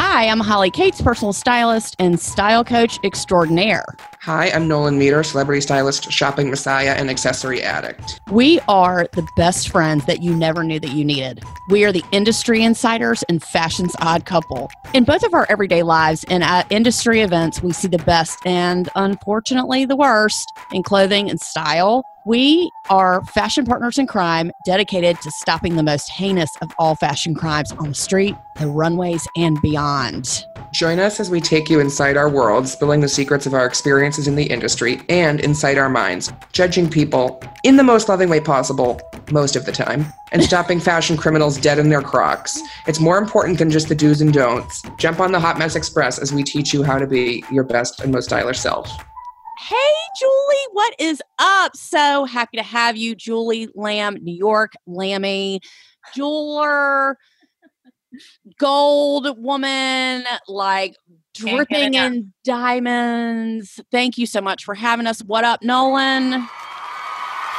[0.00, 3.84] Hi, I'm Holly Cates, personal stylist and style coach extraordinaire.
[4.20, 8.20] Hi, I'm Nolan Meter, celebrity stylist, shopping messiah, and accessory addict.
[8.30, 11.42] We are the best friends that you never knew that you needed.
[11.68, 14.70] We are the industry insiders and fashion's odd couple.
[14.94, 18.88] In both of our everyday lives and at industry events, we see the best and
[18.94, 22.04] unfortunately the worst in clothing and style.
[22.28, 27.34] We are fashion partners in crime dedicated to stopping the most heinous of all fashion
[27.34, 30.44] crimes on the street, the runways, and beyond.
[30.70, 34.28] Join us as we take you inside our world, spilling the secrets of our experiences
[34.28, 39.00] in the industry and inside our minds, judging people in the most loving way possible,
[39.30, 42.60] most of the time, and stopping fashion criminals dead in their crocs.
[42.86, 44.82] It's more important than just the do's and don'ts.
[44.98, 48.00] Jump on the Hot Mess Express as we teach you how to be your best
[48.00, 48.86] and most stylish self.
[49.68, 49.76] Hey,
[50.18, 51.76] Julie, what is up?
[51.76, 55.60] So happy to have you, Julie Lamb, New York, Lammy,
[56.14, 57.18] jeweler,
[58.58, 60.96] gold woman, like
[61.34, 63.78] dripping in diamonds.
[63.92, 65.20] Thank you so much for having us.
[65.20, 66.48] What up, Nolan?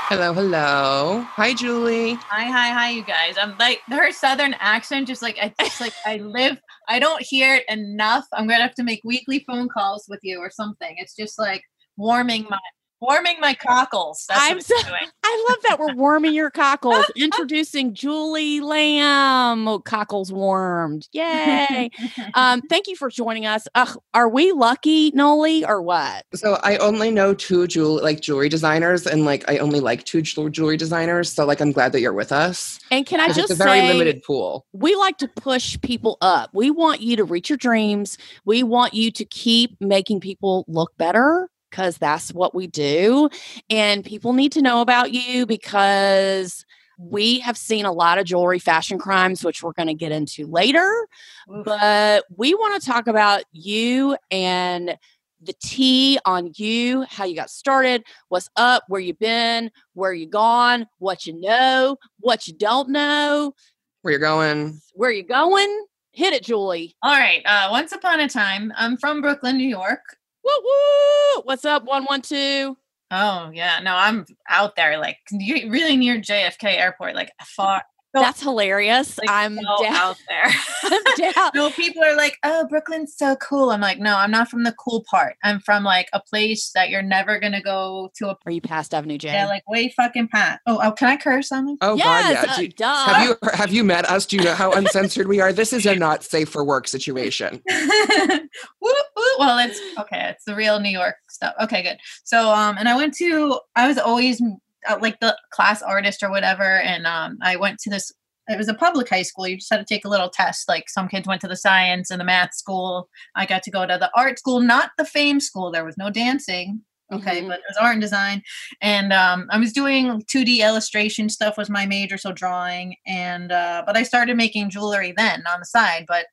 [0.09, 1.23] Hello, hello.
[1.33, 2.13] Hi, Julie.
[2.13, 3.35] Hi, hi, hi, you guys.
[3.39, 6.59] I'm like her southern accent, just like I just like I live.
[6.87, 8.25] I don't hear it enough.
[8.33, 10.95] I'm gonna have to make weekly phone calls with you or something.
[10.97, 11.61] It's just like
[11.99, 12.59] warming my
[13.01, 14.25] warming my cockles.
[14.27, 14.75] That's I'm so,
[15.23, 17.05] I love that we're warming your cockles.
[17.15, 19.67] Introducing Julie Lamb.
[19.67, 21.07] Oh, cockles warmed.
[21.13, 21.89] Yay.
[22.33, 23.67] um, thank you for joining us.
[23.75, 26.25] Ugh, are we lucky, Noli, or what?
[26.35, 30.21] So I only know two jewel like jewelry designers and like I only like two
[30.21, 31.31] jewelry designers.
[31.31, 32.79] So like I'm glad that you're with us.
[32.91, 34.65] And can I just it's a very say, limited pool.
[34.73, 36.49] We like to push people up.
[36.53, 38.17] We want you to reach your dreams.
[38.45, 43.29] We want you to keep making people look better because that's what we do.
[43.69, 46.65] And people need to know about you because
[46.97, 50.45] we have seen a lot of jewelry fashion crimes, which we're going to get into
[50.47, 51.07] later.
[51.49, 51.65] Oof.
[51.65, 54.97] But we want to talk about you and
[55.41, 60.27] the tea on you, how you got started, what's up, where you've been, where you
[60.27, 63.53] gone, what you know, what you don't know,
[64.01, 65.85] where you're going, where you going.
[66.11, 66.95] Hit it, Julie.
[67.01, 67.41] All right.
[67.45, 70.01] Uh, once upon a time, I'm from Brooklyn, New York.
[70.43, 71.41] Woo woo!
[71.43, 72.77] What's up, one one two?
[73.11, 77.83] Oh yeah, no, I'm out there, like really near JFK Airport, like far
[78.15, 79.19] so, That's hilarious.
[79.19, 79.95] Like, I'm so down.
[79.95, 80.51] out there.
[80.83, 81.51] I'm down.
[81.53, 84.71] no, people are like, "Oh, Brooklyn's so cool." I'm like, "No, I'm not from the
[84.73, 85.35] cool part.
[85.43, 88.95] I'm from like a place that you're never gonna go to." A- are you past
[88.95, 89.27] Avenue J?
[89.27, 90.59] Yeah, like way fucking past.
[90.65, 91.77] Oh, oh, can I curse on them?
[91.81, 92.91] Oh yes, God, yeah.
[92.91, 94.25] Uh, have you have you met us?
[94.25, 95.53] Do you know how uncensored we are?
[95.53, 97.61] This is a not safe for work situation.
[97.69, 100.29] well, it's okay.
[100.31, 101.53] It's the real New York stuff.
[101.61, 101.97] Okay, good.
[102.23, 103.59] So, um, and I went to.
[103.75, 104.41] I was always
[104.87, 108.11] uh, like the class artist or whatever and um, i went to this
[108.47, 110.89] it was a public high school you just had to take a little test like
[110.89, 113.97] some kids went to the science and the math school i got to go to
[113.99, 116.81] the art school not the fame school there was no dancing
[117.11, 117.49] okay mm-hmm.
[117.49, 118.41] but it was art and design
[118.81, 123.83] and um, i was doing 2d illustration stuff was my major so drawing and uh,
[123.85, 126.25] but i started making jewelry then on the side but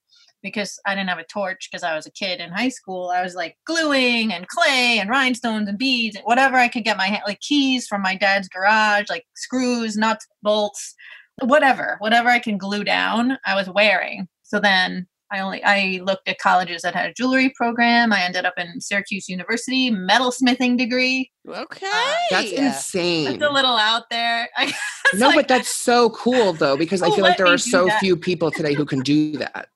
[0.46, 3.10] because I didn't have a torch because I was a kid in high school.
[3.10, 6.96] I was like gluing and clay and rhinestones and beads, and whatever I could get
[6.96, 10.94] my hand, like keys from my dad's garage, like screws, nuts, bolts,
[11.42, 14.28] whatever, whatever I can glue down, I was wearing.
[14.42, 18.12] So then I only I looked at colleges that had a jewelry program.
[18.12, 21.30] I ended up in Syracuse University, metalsmithing degree.
[21.48, 23.24] Okay, uh, that's insane.
[23.24, 24.48] That's a little out there.
[25.14, 27.98] no, like, but that's so cool though because I feel like there are so that.
[27.98, 29.68] few people today who can do that.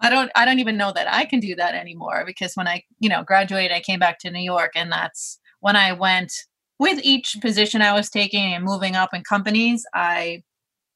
[0.00, 2.82] I don't I don't even know that I can do that anymore because when I,
[2.98, 6.32] you know, graduated, I came back to New York and that's when I went
[6.78, 10.42] with each position I was taking and moving up in companies, I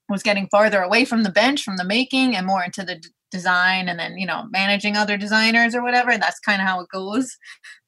[0.08, 3.08] was getting farther away from the bench, from the making and more into the d-
[3.30, 6.80] design and then, you know, managing other designers or whatever, and that's kind of how
[6.80, 7.36] it goes.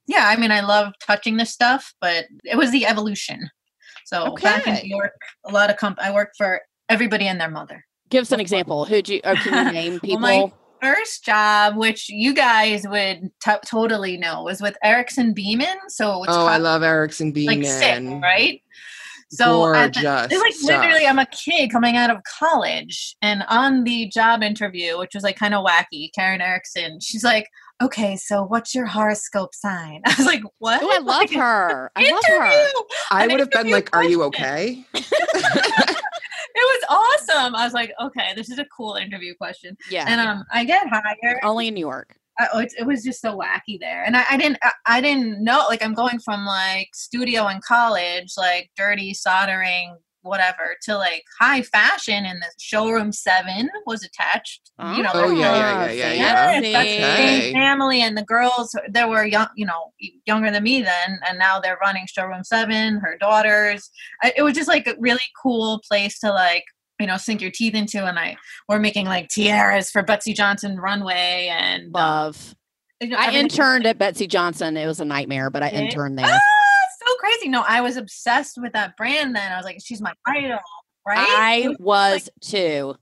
[0.06, 3.48] Yeah, I mean, I love touching this stuff, but it was the evolution.
[4.06, 4.42] So okay.
[4.42, 5.12] back in New York,
[5.46, 7.84] a lot of comp I worked for everybody and their mother.
[8.08, 8.84] Give us an example.
[8.84, 10.20] Who'd you or can you name people?
[10.20, 15.76] well, first job, which you guys would t- totally know, was with Erickson Beamon.
[15.88, 17.46] So oh, I love Erickson Beamon.
[17.46, 18.62] Like sick, right?
[19.32, 20.82] So Gorgeous the, like stuff.
[20.82, 25.22] literally, I'm a kid coming out of college, and on the job interview, which was
[25.22, 27.46] like kind of wacky, Karen Erickson, she's like,
[27.80, 31.92] "Okay, so what's your horoscope sign?" I was like, "What?" Oh, I love like, her.
[31.94, 32.68] I love her.
[33.12, 34.84] I would have been like, "Are you okay?"
[36.60, 37.54] it was awesome.
[37.54, 39.76] I was like, okay, this is a cool interview question.
[39.90, 40.04] Yeah.
[40.06, 42.16] And um, I get hired only in New York.
[42.38, 45.44] I, it, it, was just so wacky there, and I, I didn't, I, I, didn't
[45.44, 45.66] know.
[45.68, 51.62] Like, I'm going from like studio in college, like dirty soldering, whatever to like high
[51.62, 56.60] fashion and the showroom seven was attached you know Oh, yeah, yeah, yeah, yeah, yeah.
[56.60, 57.40] that's the Okay.
[57.40, 59.92] same family and the girls they were young you know
[60.26, 63.90] younger than me then and now they're running showroom seven her daughters
[64.36, 66.64] it was just like a really cool place to like
[66.98, 68.36] you know sink your teeth into and i
[68.68, 72.54] we're making like tiaras for betsey johnson runway and Love.
[73.00, 74.76] you know, I interned at Betsey Johnson.
[74.76, 75.80] It was a nightmare, but I Yeah.
[75.84, 76.40] interned Ah, there.
[77.10, 77.48] So crazy.
[77.48, 79.52] No, I was obsessed with that brand then.
[79.52, 80.58] I was like, she's my idol,
[81.06, 81.18] right?
[81.18, 82.96] I It was too.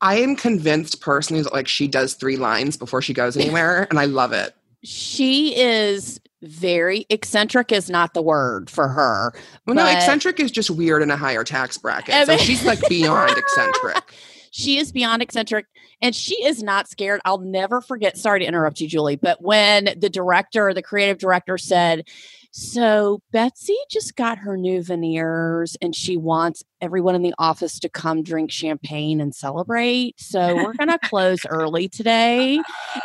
[0.00, 3.98] I am convinced personally that like she does three lines before she goes anywhere, and
[3.98, 4.54] I love it.
[4.82, 9.32] She is very eccentric is not the word for her.
[9.66, 12.14] Well, no, eccentric is just weird in a higher tax bracket.
[12.14, 14.14] I So she's like beyond eccentric.
[14.56, 15.66] She is beyond eccentric
[16.00, 17.20] and she is not scared.
[17.26, 18.16] I'll never forget.
[18.16, 22.08] Sorry to interrupt you, Julie, but when the director, the creative director said,
[22.52, 27.90] So Betsey just got her new veneers and she wants everyone in the office to
[27.90, 30.18] come drink champagne and celebrate.
[30.18, 32.56] So we're going to close early today.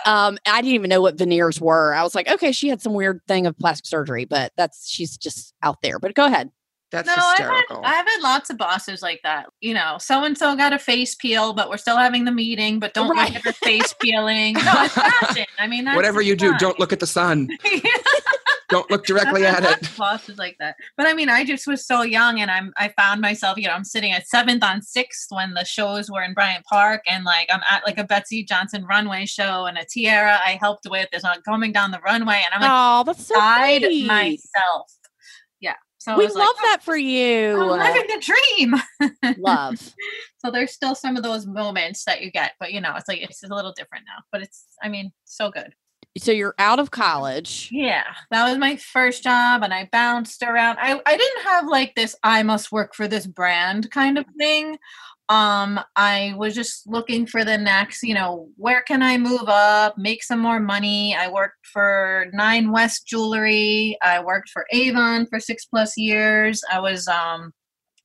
[0.06, 1.94] Um, I didn't even know what veneers were.
[1.94, 5.18] I was like, okay, she had some weird thing of plastic surgery, but that's she's
[5.18, 6.00] just out there.
[6.00, 6.50] But go ahead.
[6.91, 7.63] That's no, I've had.
[7.83, 9.47] I've had lots of bosses like that.
[9.61, 12.79] You know, so and so got a face peel, but we're still having the meeting,
[12.79, 13.33] but don't Right.
[13.33, 14.55] look at the face peeling.
[14.65, 15.45] No, it's fashion.
[15.57, 17.49] I mean, that's Whatever you do, don't look at the sun.
[18.69, 19.89] Don't look directly at it.
[19.97, 23.19] Bosses like that, but I mean, I just was so young, and I'm I found
[23.19, 26.63] myself, you know, I'm sitting at seventh on sixth when the shows were in Bryant
[26.63, 30.57] Park, and like I'm at like a Betsey Johnson runway show and a tiara I
[30.61, 33.38] helped with is on coming down the runway, and I'm like Oh, that's so
[34.07, 34.89] myself.
[36.01, 37.62] So We love like, oh, that for you.
[37.62, 39.38] I'm living the dream.
[39.38, 39.94] love.
[40.44, 43.21] So there's still some of those moments that you get, but you know, it's like
[43.21, 44.24] it's a little different now.
[44.31, 45.75] But it's, I mean, so good.
[46.18, 47.69] So you're out of college.
[47.71, 50.80] Yeah, that was my first job, and I bounced around.
[50.81, 54.80] I I didn't have like this I must work for this brand kind of thing.
[55.31, 59.97] Um, I was just looking for the next, you know, where can I move up,
[59.97, 61.15] make some more money.
[61.15, 63.97] I worked for Nine West Jewelry.
[64.03, 66.61] I worked for Avon for six plus years.
[66.69, 67.53] I was um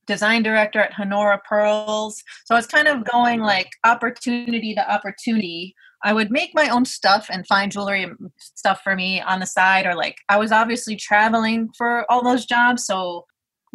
[0.06, 2.22] design director at Honora Pearls.
[2.44, 5.74] So I was kind of going like opportunity to opportunity.
[6.04, 8.06] I would make my own stuff and find jewelry
[8.38, 12.46] stuff for me on the side, or like I was obviously traveling for all those
[12.46, 12.86] jobs.
[12.86, 13.26] So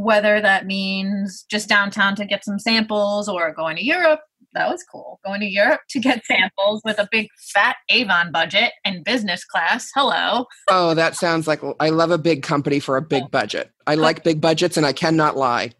[0.02, 4.20] whether that means just downtown to get some samples or going to Europe,
[4.54, 5.20] that was cool.
[5.24, 9.90] Going to Europe to get samples with a big fat Avon budget and business class.
[9.96, 10.46] Hello.
[10.70, 13.72] Oh, that sounds like I love a big company for a big budget.
[13.88, 15.72] I like big budgets, and I cannot lie.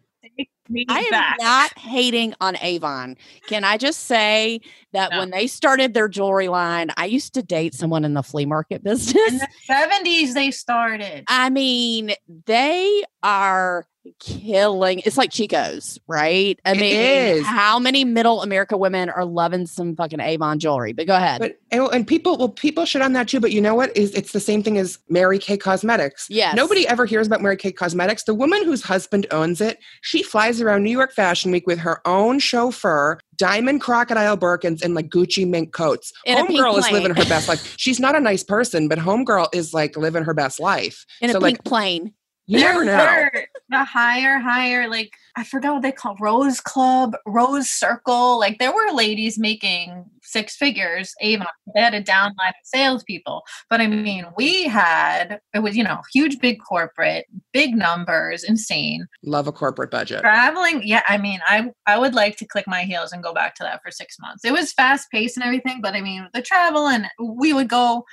[0.88, 1.36] I am back.
[1.40, 3.16] not hating on Avon.
[3.46, 4.60] Can I just say
[4.94, 5.18] that No.
[5.18, 8.82] when they started their jewelry line, I used to date someone in the flea market
[8.82, 9.28] business.
[9.32, 11.24] in the 70s they started.
[11.28, 12.12] I mean,
[12.46, 13.86] they are
[14.18, 15.00] killing.
[15.04, 16.58] It's like Chico's, right?
[16.64, 17.46] I mean, is.
[17.46, 20.92] how many middle America women are loving some fucking Avon jewelry?
[20.92, 21.40] But go ahead.
[21.40, 23.40] But and, people, well, people shit on that too.
[23.40, 23.96] But you know what?
[23.96, 26.26] Is it's the same thing as Mary Kay Cosmetics.
[26.28, 26.56] yes.
[26.56, 28.24] Nobody ever hears about Mary Kay Cosmetics.
[28.24, 32.00] The woman whose husband owns it, she flies around New York Fashion Week with her
[32.06, 36.12] own chauffeur, diamond crocodile Birkins, and like Gucci mink coats.
[36.24, 37.74] In a pink Homegirl is living her best life.
[37.78, 41.06] She's not a nice person, but Homegirl is like living her best life.
[41.20, 42.14] in a pink like, plane.
[42.52, 43.28] You never know.
[43.70, 48.38] The higher, higher, like I forgot what they call Rose Club, Rose Circle.
[48.38, 51.14] Like there were ladies making six figures.
[51.22, 53.42] Avon, they had a downline of salespeople.
[53.70, 59.06] But I mean, we had it was you know huge, big corporate, big numbers, insane
[59.22, 60.20] Love a corporate budget.
[60.20, 60.82] traveling.
[60.84, 63.62] Yeah, I mean, I I would like to click my heels and go back to
[63.62, 64.44] that for six months.
[64.44, 68.04] It was fast paced and everything, but I mean, the travel and we would go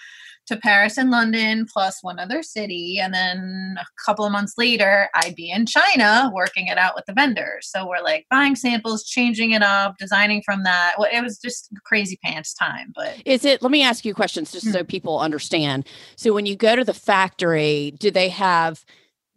[0.49, 2.99] to Paris and London plus one other city.
[3.01, 7.05] And then a couple of months later, I'd be in China working it out with
[7.05, 7.69] the vendors.
[7.71, 10.95] So we're like buying samples, changing it up, designing from that.
[10.99, 12.91] Well, it was just crazy pants time.
[12.95, 14.73] But Is it, let me ask you questions just Hmm.
[14.73, 15.87] so people understand.
[16.17, 18.83] So when you go to the factory, do they have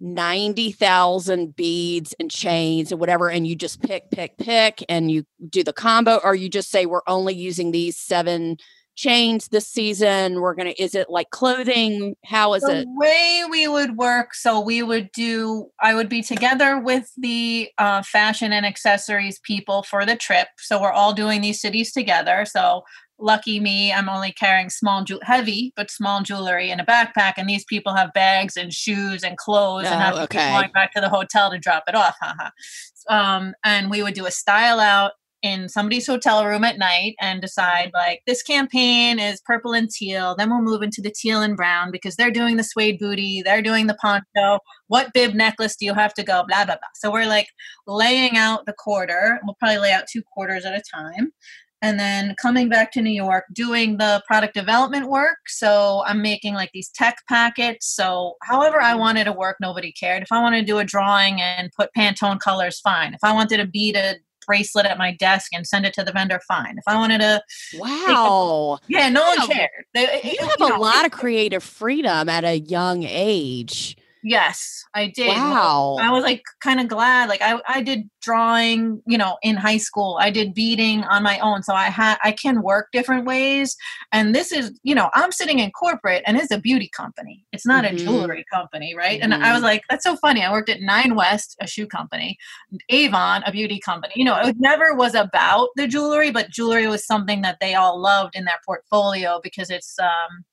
[0.00, 5.62] 90,000 beads and chains and whatever, and you just pick, pick, pick, and you do
[5.62, 8.57] the combo, or you just say, we're only using these seven
[8.95, 10.41] chains this season?
[10.41, 12.17] We're going to, is it like clothing?
[12.25, 12.89] How is the it?
[12.89, 18.03] way we would work so we would do i would be together with the uh,
[18.03, 22.83] fashion and accessories people for the trip so we're all doing these cities together so
[23.19, 27.49] lucky me i'm only carrying small ju- heavy but small jewelry in a backpack and
[27.49, 30.93] these people have bags and shoes and clothes and Oh, have to keep going back
[30.95, 32.51] to the hotel to drop it off haha
[33.11, 37.41] um, and we would do a style out in somebody's hotel room at night and
[37.41, 37.97] decide mm-hmm.
[37.97, 41.91] like this campaign is purple and teal then we'll move into the teal and brown
[41.91, 44.59] because they're doing the suede booty they're doing the poncho
[44.89, 47.49] what bib necklace do you have to go blah blah blah so we're like
[47.87, 51.33] laying out the quarter we'll probably lay out two quarters at a time
[51.83, 55.39] and then coming back to New York, doing the product development work.
[55.49, 57.93] So I'm making like these tech packets.
[57.93, 59.01] So however I mm-hmm.
[59.01, 60.23] wanted to work, nobody cared.
[60.23, 63.15] If I wanted to do a drawing and put Pantone colors, fine.
[63.15, 63.67] If I wanted a
[64.47, 66.77] bracelet at my desk and send it to the vendor, fine.
[66.79, 67.43] If I wanted to,
[67.79, 69.71] wow, a, yeah, no one cared.
[69.95, 73.97] They, you have you know, a lot of creative freedom at a young age.
[74.25, 75.29] Yes, I did.
[75.29, 75.97] Wow.
[76.00, 77.29] I was like kind of glad.
[77.29, 80.17] Like I, I did drawing, you know, in high school.
[80.21, 81.62] I did beading on my own.
[81.64, 83.76] So I had I can work different ways.
[84.12, 87.45] And this is, you know, I'm sitting in corporate and it's a beauty company.
[87.52, 87.97] It's not mm-hmm.
[87.97, 89.21] a jewelry company, right?
[89.21, 89.33] Mm-hmm.
[89.33, 89.64] And I was mm-hmm.
[89.64, 90.43] like, that's so funny.
[90.43, 92.38] I worked at Nine West, a shoe company,
[92.91, 94.14] Avon, a beauty company.
[94.14, 98.00] You know, it never was about the jewelry, but jewelry was something that they all
[98.00, 100.45] loved in their portfolio because it's um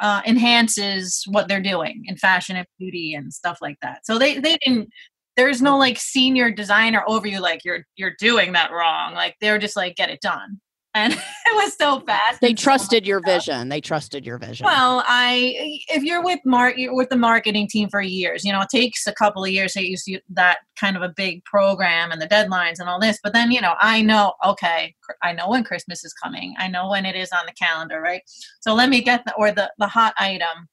[0.00, 4.04] uh, enhances what they're doing in fashion and beauty and stuff like that.
[4.04, 4.90] So they they didn't.
[5.36, 9.14] There's no like senior designer over you like you're you're doing that wrong.
[9.14, 10.60] Like they're just like get it done
[10.94, 11.12] and
[11.46, 12.40] it was so fast.
[12.40, 13.34] They trusted so your stuff.
[13.34, 13.68] vision.
[13.68, 14.64] They trusted your vision.
[14.64, 15.54] Well, I
[15.88, 18.44] if you're with Mark, you're with the marketing team for years.
[18.44, 21.44] You know, it takes a couple of years to use that kind of a big
[21.44, 23.18] program and the deadlines and all this.
[23.22, 24.34] But then, you know, I know.
[24.44, 26.54] Okay, I know when Christmas is coming.
[26.58, 28.22] I know when it is on the calendar, right?
[28.60, 30.68] So let me get the or the the hot item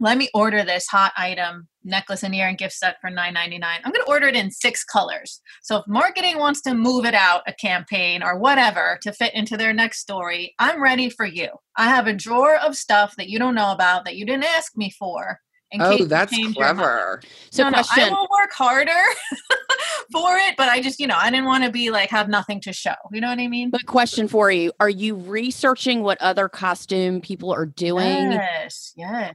[0.00, 4.04] let me order this hot item necklace and earring gift set for $9.99 i'm going
[4.04, 5.40] to order it in six colors.
[5.62, 9.56] So if marketing wants to move it out a campaign or whatever to fit into
[9.56, 11.48] their next story i'm ready for you.
[11.76, 14.76] I have a drawer of stuff that you don't know about that you didn't ask
[14.76, 15.40] me for
[15.80, 17.20] oh that's clever.
[17.50, 18.08] So no, question.
[18.08, 18.90] no i will work harder
[20.12, 22.60] for it but i just you know i didn't want to be like have nothing
[22.62, 22.94] to show.
[23.12, 23.70] You know what i mean?
[23.70, 24.72] But question for you.
[24.80, 28.32] Are you researching what other costume people are doing?
[28.32, 29.34] Yes yes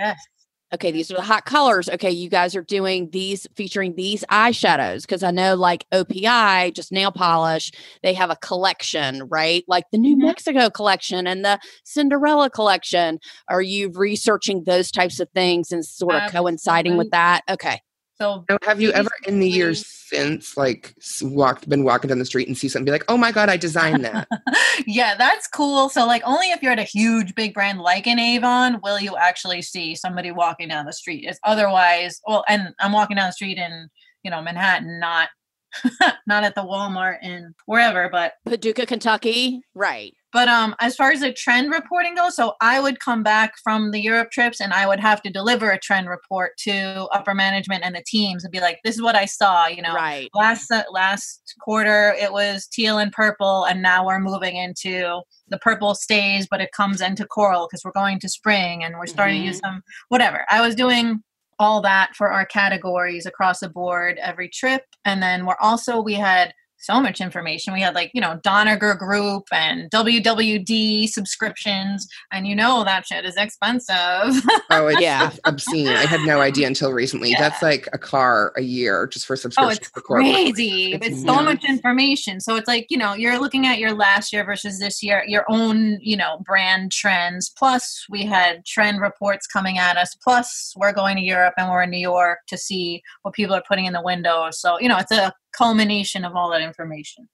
[0.00, 0.18] Yes.
[0.72, 1.88] Okay, these are the hot colors.
[1.88, 6.92] Okay, you guys are doing these featuring these eyeshadows because I know like OPI, just
[6.92, 7.72] nail polish,
[8.04, 9.64] they have a collection, right?
[9.66, 10.26] Like the New mm-hmm.
[10.26, 13.18] Mexico collection and the Cinderella collection.
[13.48, 16.50] Are you researching those types of things and sort of Absolutely.
[16.50, 17.42] coinciding with that?
[17.50, 17.80] Okay.
[18.20, 22.48] So, have you ever in the years since like walked been walking down the street
[22.48, 24.28] and see something be like, "Oh my god, I designed that."
[24.86, 25.88] yeah, that's cool.
[25.88, 29.16] So like only if you're at a huge big brand like an Avon will you
[29.16, 31.24] actually see somebody walking down the street.
[31.26, 33.88] It's otherwise, well, and I'm walking down the street in,
[34.22, 35.30] you know, Manhattan, not
[36.26, 39.62] not at the Walmart in wherever, but Paducah, Kentucky.
[39.74, 40.12] Right.
[40.32, 43.90] But um, as far as the trend reporting goes, so I would come back from
[43.90, 47.84] the Europe trips and I would have to deliver a trend report to upper management
[47.84, 50.28] and the teams and be like, "This is what I saw." You know, right.
[50.34, 55.58] Last uh, last quarter it was teal and purple, and now we're moving into the
[55.58, 59.36] purple stays, but it comes into coral because we're going to spring and we're starting
[59.36, 59.42] mm-hmm.
[59.42, 59.74] to use mm-hmm.
[59.74, 60.46] some whatever.
[60.48, 61.22] I was doing
[61.58, 66.14] all that for our categories across the board every trip, and then we're also we
[66.14, 67.72] had so much information.
[67.72, 73.24] We had like, you know, Doneger Group and WWD subscriptions, and you know that shit
[73.24, 73.94] is expensive.
[74.70, 75.30] oh, it's yeah.
[75.44, 75.88] obscene.
[75.88, 77.30] I had no idea until recently.
[77.30, 77.40] Yeah.
[77.40, 79.64] That's like a car a year just for oh, subscription.
[79.64, 80.94] Oh, it's crazy.
[80.94, 82.40] It's, it's so much information.
[82.40, 85.44] So it's like, you know, you're looking at your last year versus this year, your
[85.48, 87.50] own, you know, brand trends.
[87.50, 90.14] Plus, we had trend reports coming at us.
[90.14, 93.62] Plus, we're going to Europe and we're in New York to see what people are
[93.68, 94.60] putting in the windows.
[94.60, 97.28] So, you know, it's a culmination of all that information.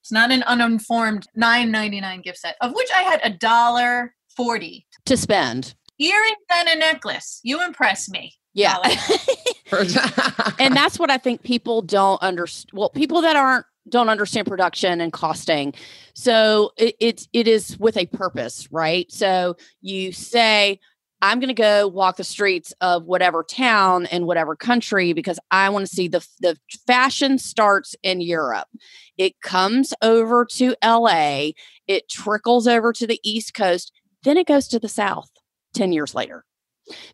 [0.00, 4.14] It's not an uninformed nine ninety nine gift set, of which I had a dollar
[4.36, 5.74] forty to spend.
[5.98, 7.40] Earrings and a necklace.
[7.42, 8.34] You impress me.
[8.52, 8.76] Yeah.
[10.58, 12.70] and that's what I think people don't understand.
[12.72, 15.74] Well, people that aren't don't understand production and costing.
[16.14, 19.10] So it, it, it is with a purpose, right?
[19.12, 20.80] So you say,
[21.22, 25.68] I'm going to go walk the streets of whatever town in whatever country because I
[25.70, 28.68] want to see the the fashion starts in Europe.
[29.16, 31.50] It comes over to LA,
[31.86, 33.92] it trickles over to the East Coast,
[34.24, 35.30] then it goes to the South
[35.74, 36.44] 10 years later.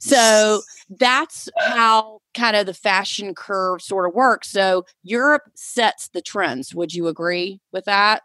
[0.01, 4.49] So that's how kind of the fashion curve sort of works.
[4.51, 6.75] So Europe sets the trends.
[6.75, 8.23] Would you agree with that?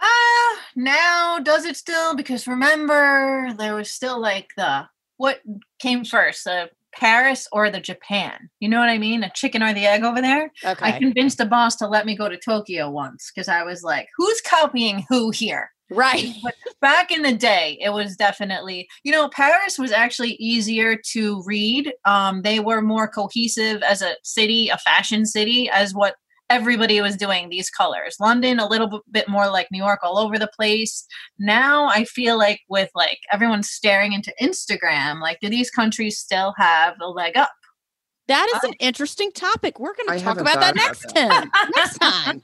[0.00, 2.14] Ah, uh, now does it still?
[2.14, 4.86] Because remember, there was still like the
[5.16, 5.40] what
[5.80, 8.50] came first, the Paris or the Japan?
[8.60, 9.22] You know what I mean?
[9.22, 10.50] A chicken or the egg over there.
[10.64, 10.86] Okay.
[10.86, 14.08] I convinced the boss to let me go to Tokyo once because I was like,
[14.16, 15.70] who's copying who here?
[15.90, 16.34] Right.
[16.42, 21.42] But back in the day, it was definitely, you know, Paris was actually easier to
[21.44, 21.92] read.
[22.04, 26.14] Um, they were more cohesive as a city, a fashion city, as what
[26.50, 28.16] everybody was doing these colors.
[28.20, 31.06] London, a little bit more like New York, all over the place.
[31.38, 36.54] Now I feel like with like everyone staring into Instagram, like do these countries still
[36.58, 37.50] have a leg up?
[38.28, 39.80] That is an interesting topic.
[39.80, 41.50] We're going to talk about that next time.
[41.74, 42.42] next time.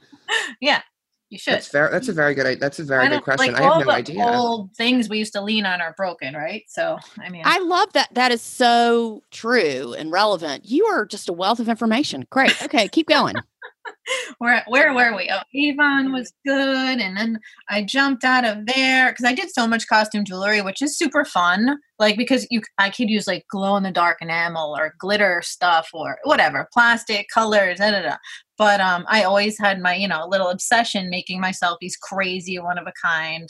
[0.59, 0.81] Yeah,
[1.29, 1.53] you should.
[1.53, 1.89] That's fair.
[1.91, 2.59] That's a very good.
[2.59, 3.53] That's a very good question.
[3.53, 4.25] Like, I have no the idea.
[4.25, 6.63] Old things we used to lean on are broken, right?
[6.67, 8.09] So, I mean, I love that.
[8.13, 10.65] That is so true and relevant.
[10.65, 12.25] You are just a wealth of information.
[12.31, 12.59] Great.
[12.63, 13.35] Okay, keep going.
[14.37, 15.29] where where were we?
[15.31, 17.39] Oh, Avon was good, and then
[17.69, 21.25] I jumped out of there because I did so much costume jewelry, which is super
[21.25, 21.77] fun.
[21.99, 25.89] Like because you, I could use like glow in the dark enamel or glitter stuff
[25.93, 28.17] or whatever, plastic colors, da, da, da.
[28.57, 32.77] But um, I always had my you know little obsession making myself these crazy one
[32.77, 33.47] of a kind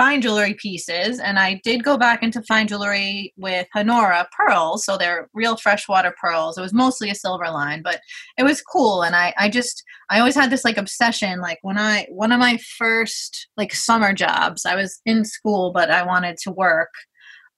[0.00, 4.96] fine jewelry pieces and i did go back into fine jewelry with honora pearls so
[4.96, 8.00] they're real freshwater pearls it was mostly a silver line but
[8.38, 11.76] it was cool and i i just i always had this like obsession like when
[11.76, 16.38] i one of my first like summer jobs i was in school but i wanted
[16.38, 16.88] to work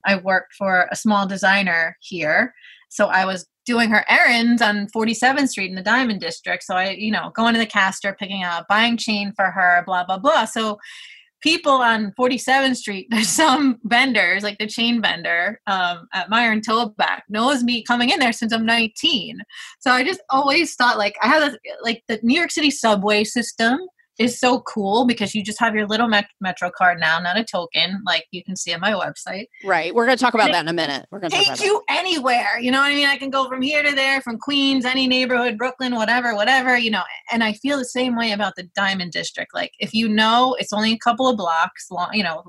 [0.05, 2.53] i worked for a small designer here
[2.89, 6.61] so i was doing her errands on 47th Street in the Diamond District.
[6.61, 10.03] So I, you know, going to the caster, picking up, buying chain for her, blah,
[10.03, 10.43] blah, blah.
[10.43, 10.79] So
[11.43, 17.21] people on 47th Street, there's some vendors, like the chain vendor um, at Myron Toback,
[17.29, 19.39] knows me coming in there since I'm 19.
[19.79, 23.23] So I just always thought like I have a, like the New York City subway
[23.23, 23.79] system
[24.19, 27.43] is so cool because you just have your little met- Metro card now, not a
[27.43, 29.45] token, like you can see on my website.
[29.63, 29.93] Right.
[29.93, 31.07] We're going to talk about that in a minute.
[31.11, 31.99] We're going to take you that.
[31.99, 32.59] anywhere.
[32.59, 33.07] You know what I mean?
[33.07, 36.77] I can go from here to there, from Queens, any neighborhood, Brooklyn, whatever, whatever.
[36.77, 39.53] You know, and I feel the same way about the Diamond District.
[39.53, 42.43] Like if you know it's only a couple of blocks long, you know,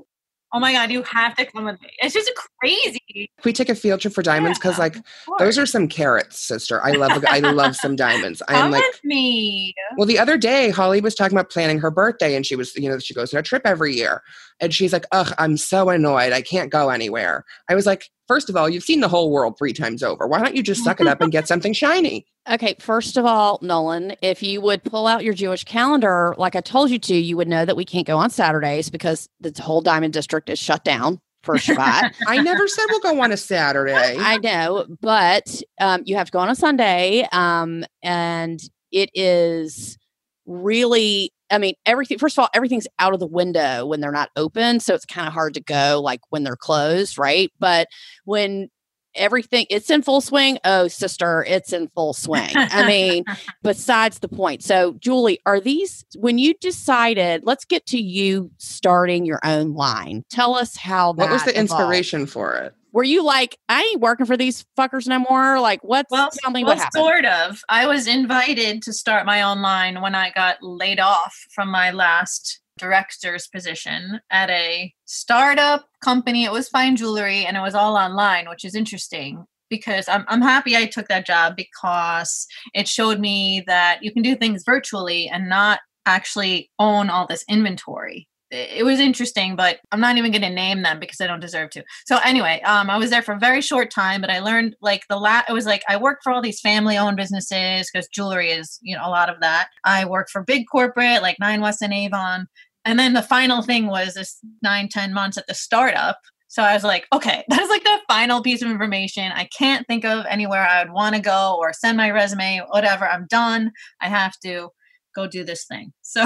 [0.55, 1.89] oh my god you have to come with me.
[1.99, 3.29] It's just crazy.
[3.43, 4.97] We take a field trip for diamonds because yeah, like
[5.37, 6.83] those are some carrots sister.
[6.83, 8.41] I love i love some diamonds.
[8.47, 9.73] I am like me.
[9.97, 12.89] Well the other day holly was talking about planning her birthday and she was you
[12.89, 14.23] know she goes on a trip every year
[14.59, 16.31] and she's like ugh i'm so annoyed.
[16.31, 17.43] I can't go anywhere.
[17.69, 20.25] I was like first of all you've seen the whole world three times over.
[20.25, 23.57] Why don't you just suck it up and get something shiny Okay, first of all,
[23.63, 27.37] Nolan, if you would pull out your Jewish calendar, like I told you to, you
[27.37, 30.83] would know that we can't go on Saturdays because the whole Diamond District is shut
[30.83, 32.13] down for Shabbat.
[32.27, 34.15] I never said we'll go on a Saturday.
[34.19, 38.59] I know, but um, you have to go on a Sunday, um, and
[38.91, 39.97] it is
[40.45, 41.31] really.
[41.51, 42.17] I mean, everything.
[42.17, 45.27] First of all, everything's out of the window when they're not open, so it's kind
[45.27, 47.51] of hard to go like when they're closed, right?
[47.59, 47.87] But
[48.25, 48.69] when
[49.15, 50.59] everything it's in full swing?
[50.63, 52.51] Oh sister it's in full swing.
[52.55, 53.25] I mean
[53.63, 54.63] besides the point.
[54.63, 60.23] So julie are these when you decided let's get to you starting your own line.
[60.29, 61.71] Tell us how what was the evolved.
[61.71, 62.73] inspiration for it?
[62.91, 66.51] Were you like i ain't working for these fuckers no more like what's well, tell
[66.51, 67.01] me well, what happened.
[67.01, 67.61] sort of.
[67.69, 71.91] I was invited to start my own line when i got laid off from my
[71.91, 76.43] last director's position at a startup company.
[76.43, 80.41] It was fine jewelry and it was all online, which is interesting because I'm, I'm
[80.41, 85.27] happy I took that job because it showed me that you can do things virtually
[85.27, 88.27] and not actually own all this inventory.
[88.51, 91.71] It was interesting, but I'm not even going to name them because I don't deserve
[91.71, 91.83] to.
[92.05, 95.01] So anyway, um, I was there for a very short time, but I learned like
[95.09, 95.45] the lat.
[95.49, 99.05] It was like I worked for all these family-owned businesses because jewelry is, you know,
[99.05, 99.69] a lot of that.
[99.83, 102.47] I worked for big corporate like Nine West and Avon,
[102.85, 106.19] and then the final thing was this nine, ten months at the startup.
[106.47, 109.31] So I was like, okay, that's like the final piece of information.
[109.33, 113.07] I can't think of anywhere I would want to go or send my resume, whatever.
[113.07, 113.71] I'm done.
[114.01, 114.69] I have to
[115.15, 115.91] go do this thing.
[116.03, 116.25] So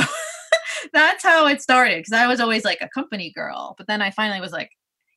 [0.94, 3.76] that's how it started because I was always like a company girl.
[3.78, 4.70] But then I finally was like,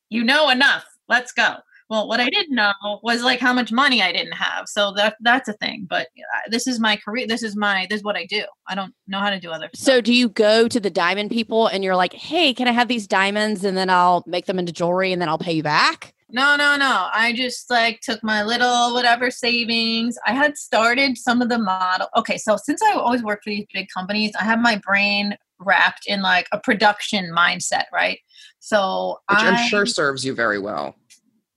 [0.09, 0.83] you know enough.
[1.07, 1.57] Let's go.
[1.89, 4.67] Well, what I didn't know was like how much money I didn't have.
[4.67, 5.85] So that that's a thing.
[5.89, 7.27] But uh, this is my career.
[7.27, 8.43] This is my this is what I do.
[8.67, 9.69] I don't know how to do other.
[9.73, 9.83] Stuff.
[9.83, 12.87] So do you go to the diamond people and you're like, hey, can I have
[12.87, 16.13] these diamonds and then I'll make them into jewelry and then I'll pay you back?
[16.29, 17.09] No, no, no.
[17.13, 20.17] I just like took my little whatever savings.
[20.25, 22.07] I had started some of the model.
[22.17, 26.07] Okay, so since I always worked for these big companies, I have my brain wrapped
[26.07, 28.19] in like a production mindset, right?
[28.59, 30.95] So which I, I'm sure serves you very well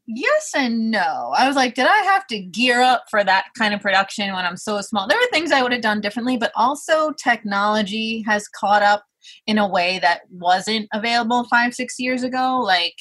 [0.07, 1.33] yes and no.
[1.37, 4.45] I was like, did I have to gear up for that kind of production when
[4.45, 5.07] I'm so small?
[5.07, 9.05] There were things I would have done differently, but also technology has caught up
[9.47, 12.97] in a way that wasn't available five, six years ago, like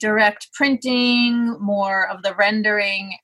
[0.00, 3.14] direct printing, more of the rendering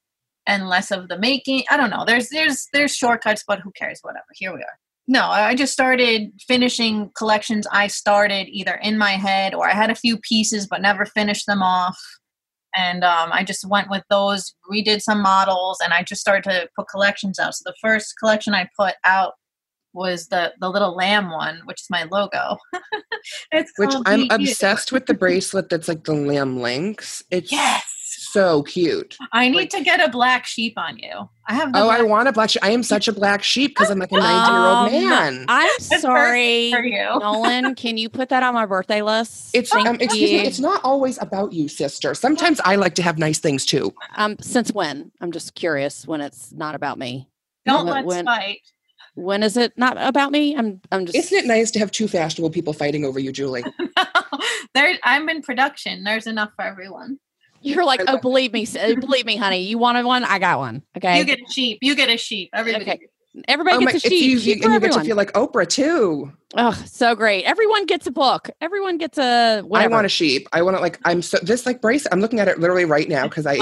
[0.47, 1.65] and less of the making.
[1.71, 2.05] I don't know.
[2.07, 4.01] There's there's there's shortcuts, but who cares?
[4.03, 4.27] Whatever.
[4.35, 4.79] Here we are.
[5.09, 9.91] No, I just started finishing collections I started either in my head or I had
[9.91, 11.97] a few pieces but never finished them off
[12.77, 16.69] and um, I just went with those, redid some models, and I just started to
[16.77, 17.55] put collections out.
[17.55, 19.35] So the first collection I put out
[19.93, 22.59] was the the little lamb one, which is my logo.
[23.53, 27.23] it's which I'm obsessed with the bracelet that's like the lamb links.
[27.31, 27.96] It's yes
[28.37, 29.17] so cute.
[29.33, 31.29] I need like, to get a black sheep on you.
[31.49, 31.71] I have.
[31.75, 32.63] oh, I want a black sheep.
[32.65, 35.45] I am such a black sheep because I'm like a 19 year old um, man.
[35.49, 36.71] I'm sorry,
[37.21, 37.75] Nolan.
[37.75, 39.55] Can you put that on my birthday list?
[39.55, 40.41] It's um, excuse me.
[40.41, 42.15] It's not always about you, sister.
[42.15, 43.95] Sometimes I like to have nice things too.
[44.17, 45.13] Um, since when?
[45.21, 47.29] I'm just curious when it's not about me.
[47.65, 48.61] Don't when, let's fight.
[49.15, 50.57] When is it not about me?
[50.57, 50.81] I'm.
[50.93, 51.17] I'm just.
[51.17, 53.65] Isn't it nice to have two fashionable people fighting over you, Julie?
[53.97, 54.05] no,
[54.75, 54.99] there.
[55.05, 56.05] I'm in production.
[56.05, 57.19] There's enough for everyone.
[57.67, 59.63] You're like, oh, believe me, believe me, honey.
[59.63, 60.83] You wanted one, I got one.
[60.97, 61.19] Okay.
[61.19, 61.79] You get a sheep.
[61.83, 62.51] You get a sheep.
[62.53, 62.85] Everybody.
[62.85, 63.01] Okay.
[63.49, 64.39] Everybody oh gets my, a sheep.
[64.41, 66.33] sheep and you get to feel like Oprah too.
[66.55, 67.45] Oh, so great!
[67.45, 68.49] Everyone gets a book.
[68.61, 69.63] Everyone gets a.
[69.63, 69.93] Whatever.
[69.93, 70.49] I want a sheep.
[70.53, 70.99] I want to like.
[71.05, 72.07] I'm so this like brace.
[72.11, 73.59] I'm looking at it literally right now because I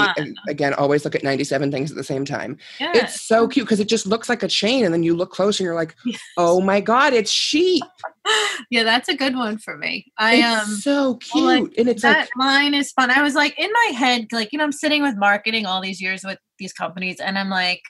[0.47, 2.57] again always look at 97 things at the same time.
[2.79, 2.95] Yes.
[2.95, 5.63] It's so cute because it just looks like a chain, and then you look closer
[5.63, 6.21] and you're like, yes.
[6.37, 7.83] oh my god, it's sheep.
[8.69, 10.05] yeah, that's a good one for me.
[10.17, 13.09] I am um, so cute, like, and it's that like, line is fun.
[13.09, 15.99] I was like in my head, like you know, I'm sitting with marketing all these
[15.99, 17.81] years with these companies, and I'm like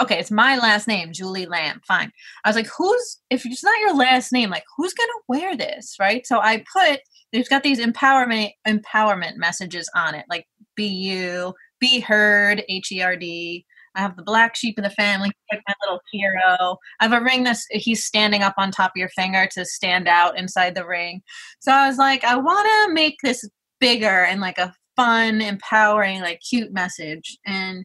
[0.00, 1.80] okay, it's my last name, Julie Lamb.
[1.86, 2.10] Fine.
[2.44, 5.56] I was like, who's, if it's not your last name, like who's going to wear
[5.56, 5.96] this?
[6.00, 6.26] Right.
[6.26, 7.00] So I put,
[7.32, 13.02] there's got these empowerment, empowerment messages on it, like be you, be heard, H E
[13.02, 13.64] R D.
[13.96, 16.78] I have the black sheep in the family, like my little hero.
[16.98, 20.08] I have a ring that's he's standing up on top of your finger to stand
[20.08, 21.22] out inside the ring.
[21.60, 23.48] So I was like, I want to make this
[23.80, 27.38] bigger and like a fun, empowering, like cute message.
[27.46, 27.84] And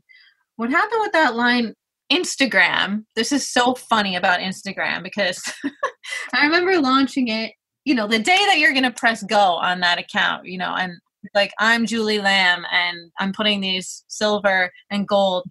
[0.55, 1.75] what happened with that line
[2.11, 5.41] Instagram, this is so funny about Instagram because
[6.33, 7.53] I remember launching it,
[7.85, 10.73] you know, the day that you're going to press go on that account, you know,
[10.75, 10.93] and
[11.35, 15.45] like I'm Julie Lamb and I'm putting these silver and gold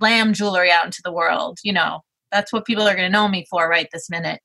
[0.00, 3.28] lamb jewelry out into the world, you know, that's what people are going to know
[3.28, 4.40] me for right this minute.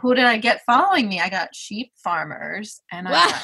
[0.00, 1.20] Who did I get following me?
[1.20, 3.42] I got sheep farmers and I, got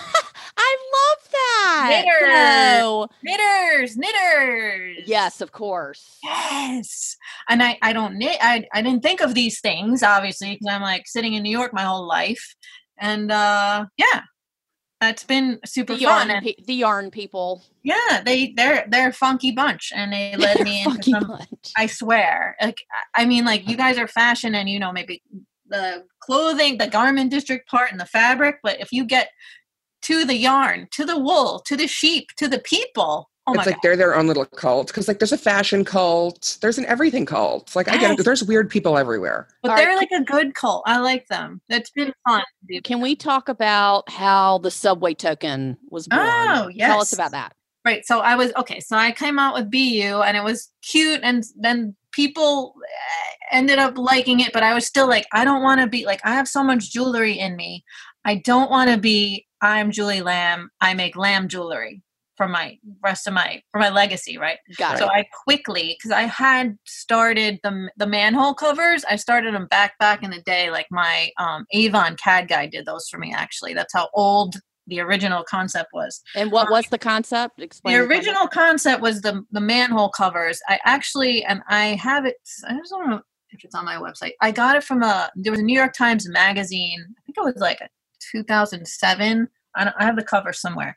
[0.61, 2.05] I love that.
[2.05, 3.09] Knitters, no.
[3.23, 5.05] knitters, knitters.
[5.07, 6.19] Yes, of course.
[6.25, 7.17] Yes,
[7.49, 8.37] and I I don't knit.
[8.41, 11.73] I I didn't think of these things obviously because I'm like sitting in New York
[11.73, 12.55] my whole life,
[12.99, 14.23] and uh yeah,
[15.01, 16.29] that's been super the fun.
[16.29, 17.63] Yarn, the yarn people.
[17.83, 21.25] Yeah, they they're they're a funky bunch, and they led me into some.
[21.25, 21.73] Bunch.
[21.77, 22.79] I swear, like
[23.15, 25.23] I mean, like you guys are fashion, and you know maybe
[25.69, 28.57] the clothing, the garment district part, and the fabric.
[28.63, 29.31] But if you get
[30.09, 33.75] to the yarn, to the wool, to the sheep, to the people, oh it's like
[33.77, 33.81] God.
[33.83, 34.87] they're their own little cult.
[34.87, 37.77] Because like there's a fashion cult, there's an everything cult.
[37.77, 37.97] Like yes.
[37.97, 38.25] I get it.
[38.25, 39.49] There's weird people everywhere.
[39.63, 40.09] But All they're right.
[40.11, 40.83] like a good cult.
[40.87, 41.61] I like them.
[41.69, 42.43] That's been fun.
[42.85, 46.23] Can we talk about how the subway token was born?
[46.27, 46.89] Oh, yes.
[46.89, 47.53] Tell us about that.
[47.85, 48.05] Right.
[48.07, 48.81] So I was okay.
[48.81, 51.21] So I came out with BU and it was cute.
[51.23, 55.63] And then people eh, ended up liking it, but I was still like, I don't
[55.63, 57.85] want to be like, I have so much jewelry in me.
[58.25, 60.71] I don't want to be, I'm Julie Lamb.
[60.81, 62.03] I make lamb jewelry
[62.39, 64.59] for my rest of my for my legacy, right?
[64.77, 65.11] Got so it.
[65.11, 69.05] I quickly because I had started the the manhole covers.
[69.05, 72.87] I started them back back in the day, like my um, Avon CAD guy did
[72.87, 73.35] those for me.
[73.35, 76.23] Actually, that's how old the original concept was.
[76.35, 77.61] And what um, was the concept?
[77.61, 79.01] Explain the original the concept.
[79.01, 80.61] concept was the the manhole covers.
[80.69, 82.37] I actually and I have it.
[82.67, 84.33] I just don't know if it's on my website.
[84.41, 87.01] I got it from a there was a New York Times magazine.
[87.01, 87.89] I think it was like a
[88.33, 89.49] 2007.
[89.77, 90.97] I, I have the cover somewhere.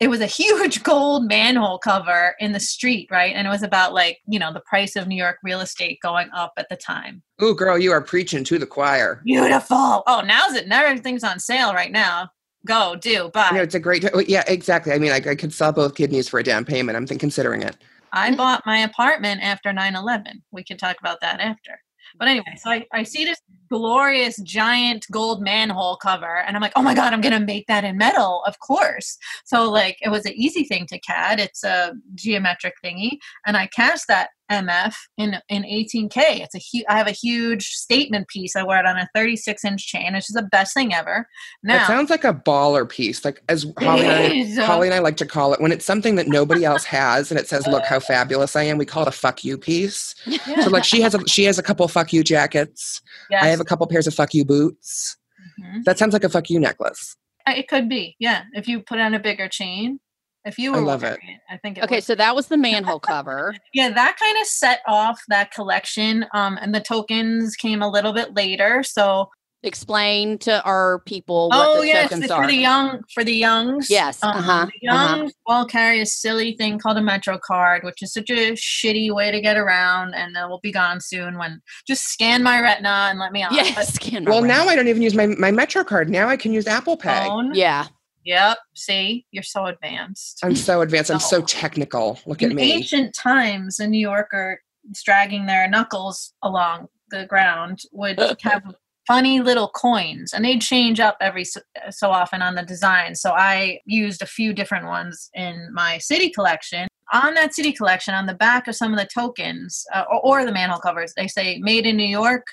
[0.00, 3.34] It was a huge gold manhole cover in the street, right?
[3.34, 6.28] And it was about like, you know, the price of New York real estate going
[6.34, 7.22] up at the time.
[7.40, 9.20] Oh, girl, you are preaching to the choir.
[9.24, 10.02] Beautiful.
[10.06, 10.68] Oh, now's it.
[10.68, 12.30] Now everything's on sale right now
[12.64, 15.34] go do buy you know, it's a great oh, yeah exactly i mean I, I
[15.34, 17.76] could sell both kidneys for a down payment i'm considering it
[18.12, 21.78] i bought my apartment after 9-11 we can talk about that after
[22.18, 26.72] but anyway so I, I see this glorious giant gold manhole cover and i'm like
[26.76, 29.16] oh my god i'm gonna make that in metal of course.
[29.44, 31.40] So like it was an easy thing to cad.
[31.40, 36.40] It's a geometric thingy and i cast that MF in in 18K.
[36.40, 36.84] It's a huge.
[36.88, 38.56] I have a huge statement piece.
[38.56, 41.28] I wear it on a 36 inch chain, which is the best thing ever.
[41.62, 44.98] Now, it sounds like a baller piece, like as Holly and, I, Holly and I
[44.98, 47.84] like to call it when it's something that nobody else has, and it says, "Look
[47.84, 50.14] how fabulous I am." We call it a "fuck you" piece.
[50.46, 50.64] Yeah.
[50.64, 53.00] So like she has a she has a couple "fuck you" jackets.
[53.30, 53.42] Yes.
[53.42, 55.16] I have a couple pairs of "fuck you" boots.
[55.60, 55.82] Mm-hmm.
[55.84, 57.16] That sounds like a "fuck you" necklace.
[57.46, 58.44] Uh, it could be, yeah.
[58.52, 60.00] If you put on a bigger chain,
[60.44, 61.18] if you were I love it.
[61.22, 61.40] it.
[61.50, 62.04] I think Okay, was.
[62.04, 63.54] so that was the manhole cover.
[63.72, 66.26] yeah, that kind of set off that collection.
[66.34, 68.82] Um, and the tokens came a little bit later.
[68.82, 69.30] So
[69.62, 72.42] Explain to our people what Oh the yes, tokens it's are.
[72.42, 73.88] for the young for the youngs.
[73.88, 75.28] Yes, Um, uh-huh, The uh-huh.
[75.46, 79.30] all carry a silly thing called a Metro card, which is such a shitty way
[79.30, 81.38] to get around, and it will be gone soon.
[81.38, 83.54] When just scan my retina and let me on.
[83.54, 84.66] yes, scan my Well, now.
[84.68, 86.10] I don't even use my, my Metro card.
[86.10, 87.26] Now I can use Apple Pay.
[87.26, 87.54] phone.
[87.54, 87.86] Yeah.
[88.24, 88.58] Yep.
[88.74, 90.40] See, you're so advanced.
[90.42, 91.10] I'm so advanced.
[91.10, 92.18] I'm so technical.
[92.26, 92.72] Look at In me.
[92.72, 94.60] ancient times, a New Yorker
[95.04, 98.62] dragging their knuckles along the ground would have
[99.06, 101.60] funny little coins, and they'd change up every so,
[101.90, 103.14] so often on the design.
[103.14, 106.88] So I used a few different ones in my city collection.
[107.12, 110.44] On that city collection, on the back of some of the tokens uh, or, or
[110.46, 112.46] the manhole covers, they say "Made in New York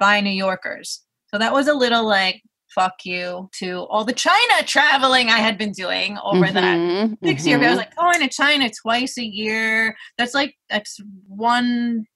[0.00, 2.42] by New Yorkers." So that was a little like
[2.74, 7.46] fuck you to all the China traveling I had been doing over that Mhm, six
[7.46, 7.62] year.
[7.62, 9.96] I was like going to China twice a year.
[10.18, 12.06] That's like that's one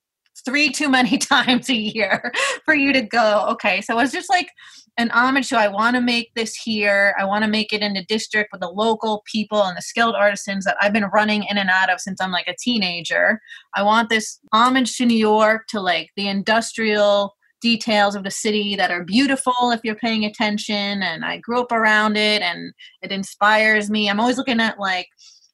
[0.44, 2.32] three too many times a year
[2.64, 3.46] for you to go.
[3.50, 4.48] Okay, so it's just like
[4.98, 7.14] an homage to I want to make this here.
[7.18, 10.14] I want to make it in the district with the local people and the skilled
[10.14, 13.40] artisans that I've been running in and out of since I'm like a teenager.
[13.74, 18.76] I want this homage to New York to like the industrial details of the city
[18.76, 23.10] that are beautiful if you're paying attention and I grew up around it and it
[23.10, 24.08] inspires me.
[24.08, 25.06] I'm always looking at like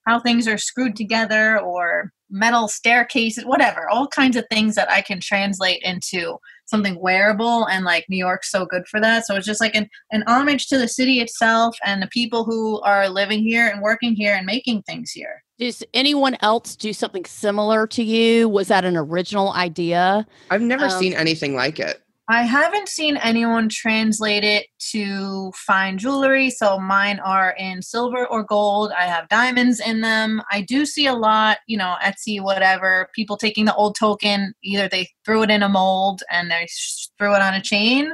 [0.05, 5.01] how things are screwed together or metal staircases, whatever, all kinds of things that I
[5.01, 9.25] can translate into something wearable and like New York's so good for that.
[9.25, 12.81] So it's just like an, an homage to the city itself and the people who
[12.81, 15.43] are living here and working here and making things here.
[15.59, 18.49] Does anyone else do something similar to you?
[18.49, 20.25] Was that an original idea?
[20.49, 22.01] I've never Um, seen anything like it.
[22.29, 26.49] I haven't seen anyone translate it to fine jewelry.
[26.49, 28.93] So mine are in silver or gold.
[28.97, 30.41] I have diamonds in them.
[30.49, 34.87] I do see a lot, you know, Etsy, whatever, people taking the old token, either
[34.87, 36.69] they threw it in a mold and they
[37.17, 38.13] threw it on a chain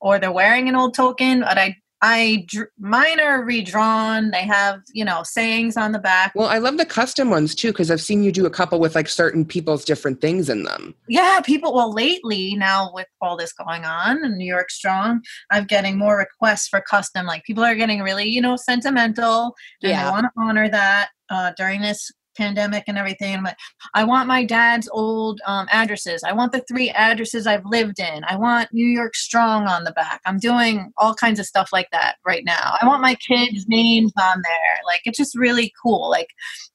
[0.00, 1.40] or they're wearing an old token.
[1.40, 4.30] But I, I, dr- mine are redrawn.
[4.30, 6.32] They have, you know, sayings on the back.
[6.34, 8.94] Well, I love the custom ones too because I've seen you do a couple with
[8.94, 10.94] like certain people's different things in them.
[11.08, 15.64] yeah people well lately now with all this going on in new york strong i'm
[15.64, 20.04] getting more requests for custom like people are getting really you know sentimental and Yeah.
[20.04, 23.56] they want to honor that uh, during this pandemic and everything I'm like,
[23.94, 28.24] i want my dad's old um, addresses i want the three addresses i've lived in
[28.24, 31.88] i want new york strong on the back i'm doing all kinds of stuff like
[31.92, 36.10] that right now i want my kids names on there like it's just really cool
[36.10, 36.28] like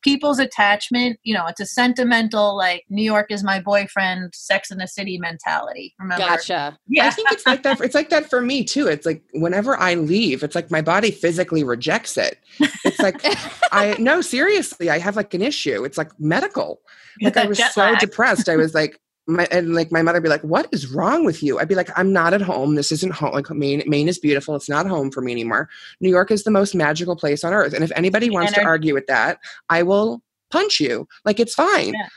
[0.05, 4.77] people's attachment, you know, it's a sentimental, like New York is my boyfriend, Sex in
[4.77, 5.95] the City mentality.
[5.99, 6.23] Remember?
[6.23, 6.77] Gotcha.
[6.87, 7.07] Yeah.
[7.07, 7.81] I think it's like that.
[7.81, 8.87] It's like that for me too.
[8.87, 12.37] It's like whenever I leave, it's like my body physically rejects it.
[12.85, 13.19] It's like
[13.71, 15.83] I no seriously, I have like an issue.
[15.83, 16.81] It's like medical.
[17.21, 17.99] Like I was so lag.
[17.99, 18.49] depressed.
[18.49, 21.41] I was like my and like my mother would be like, "What is wrong with
[21.41, 22.75] you?" I'd be like, "I'm not at home.
[22.75, 23.33] This isn't home.
[23.33, 24.55] Like Maine, Maine is beautiful.
[24.55, 25.69] It's not home for me anymore.
[25.99, 27.73] New York is the most magical place on earth.
[27.73, 31.07] And if anybody wants to argue with that, I will punch you.
[31.23, 32.07] Like it's fine." Yeah.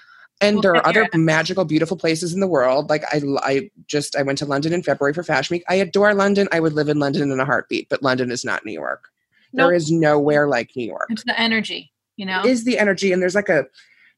[0.40, 2.88] And We'll there are other magical, beautiful places in the world.
[2.90, 5.64] Like I, I just I went to London in February for Fashion Week.
[5.68, 6.46] I adore London.
[6.52, 7.88] I would live in London in a heartbeat.
[7.88, 9.08] But London is not New York.
[9.52, 9.76] There Nope.
[9.76, 12.44] is nowhere like New York It's the energy, you know?
[12.44, 13.64] is the energy and there's like a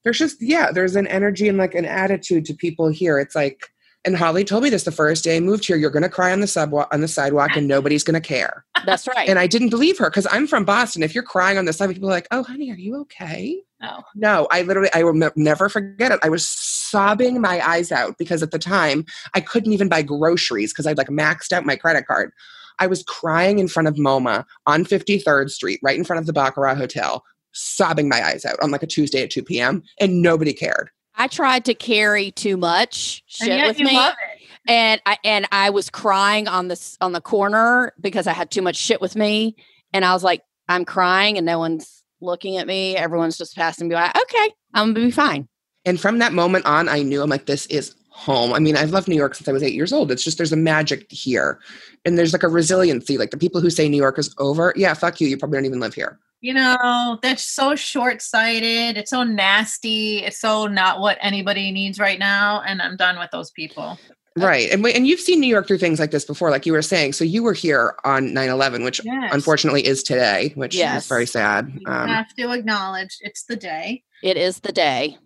[0.02, 3.18] there's just yeah there's an energy and like an attitude to people here.
[3.18, 3.70] It's like
[4.06, 6.32] and holly told me this the first day i moved here you're going to cry
[6.32, 8.64] on the subwalk on the sidewalk and nobody's going to care.
[8.86, 9.28] That's right.
[9.28, 11.02] and i didn't believe her because i'm from boston.
[11.02, 13.60] If you're crying on the sidewalk people are like oh honey are you okay?
[13.80, 14.02] No.
[14.14, 16.20] no i literally i will ne- never forget it.
[16.22, 20.72] I was sobbing my eyes out because at the time i couldn't even buy groceries
[20.72, 22.32] because i'd like maxed out my credit card.
[22.78, 26.32] I was crying in front of moma on 53rd street right in front of the
[26.32, 30.52] baccarat hotel sobbing my eyes out on like a tuesday at 2 p.m and nobody
[30.52, 33.94] cared I tried to carry too much And shit yet with you me.
[33.96, 34.48] love it.
[34.70, 38.62] and I and I was crying on this on the corner because I had too
[38.62, 39.54] much shit with me,
[39.92, 42.96] and I was like, I'm crying, and no one's looking at me.
[42.96, 44.08] Everyone's just passing me by.
[44.08, 45.46] Okay, I'm gonna be fine.
[45.84, 48.90] and from that moment on i knew i'm like this is home i mean i've
[48.92, 51.58] loved new york since i was eight years old it's just there's a magic here
[52.04, 54.92] and there's like a resiliency like the people who say new york is over yeah
[54.94, 58.96] fuck you you probably don't even live here You know, that's so short sighted.
[58.96, 60.18] It's so nasty.
[60.24, 62.62] It's so not what anybody needs right now.
[62.66, 63.98] And I'm done with those people.
[64.36, 64.70] Right.
[64.70, 66.82] And, wait, and you've seen New York through things like this before, like you were
[66.82, 67.12] saying.
[67.14, 69.34] So you were here on 9 11, which Yes.
[69.34, 71.02] unfortunately is today, which Yes.
[71.02, 71.70] is very sad.
[71.78, 74.02] You Um, have to acknowledge it's the day.
[74.22, 75.18] It is the day.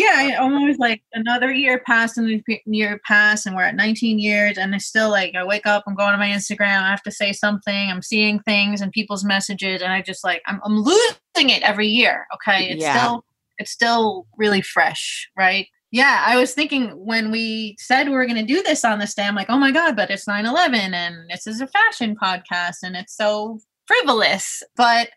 [0.00, 4.18] Yeah, I- I'm like another year passed and the year passed, and we're at 19
[4.18, 7.02] years, and it's still like I wake up, I'm going to my Instagram, I have
[7.02, 10.78] to say something, I'm seeing things and people's messages, and I just like I'm, I'm
[10.80, 12.26] losing it every year.
[12.34, 12.96] Okay, it's Yeah.
[12.98, 13.24] still
[13.58, 15.66] it's still really fresh, right?
[15.92, 19.12] yeah, I was thinking when we said we were going to do this on this
[19.12, 22.14] day, I'm like, oh my God, but it's 9 11 and this is a fashion
[22.14, 23.58] podcast and it's so
[23.88, 24.62] frivolous.
[24.76, 25.10] But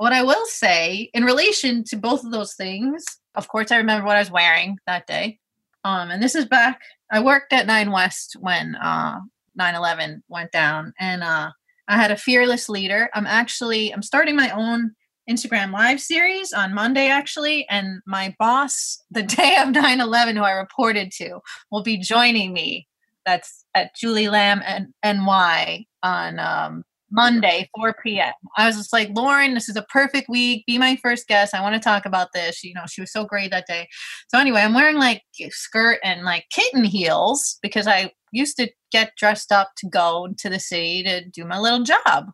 [0.00, 4.06] what I will say in relation to both of those things, of course, I remember
[4.06, 5.38] what I was wearing that day.
[5.84, 6.80] Um, and this is back,
[7.12, 9.20] I worked at Nine West when uh,
[9.56, 11.50] 9 11 went down and uh,
[11.86, 13.10] I had a fearless leader.
[13.12, 14.92] I'm actually, I'm starting my own
[15.28, 17.68] Instagram live series on Monday, actually.
[17.68, 22.54] And my boss, the day of 9 11, who I reported to, will be joining
[22.54, 22.88] me.
[23.26, 28.32] That's at Julie Lamb and NY on um, Monday, 4 p.m.
[28.56, 30.64] I was just like, Lauren, this is a perfect week.
[30.66, 31.54] Be my first guest.
[31.54, 32.62] I want to talk about this.
[32.62, 33.88] You know, she was so great that day.
[34.28, 39.12] So, anyway, I'm wearing like skirt and like kitten heels because I used to get
[39.16, 42.30] dressed up to go to the city to do my little job.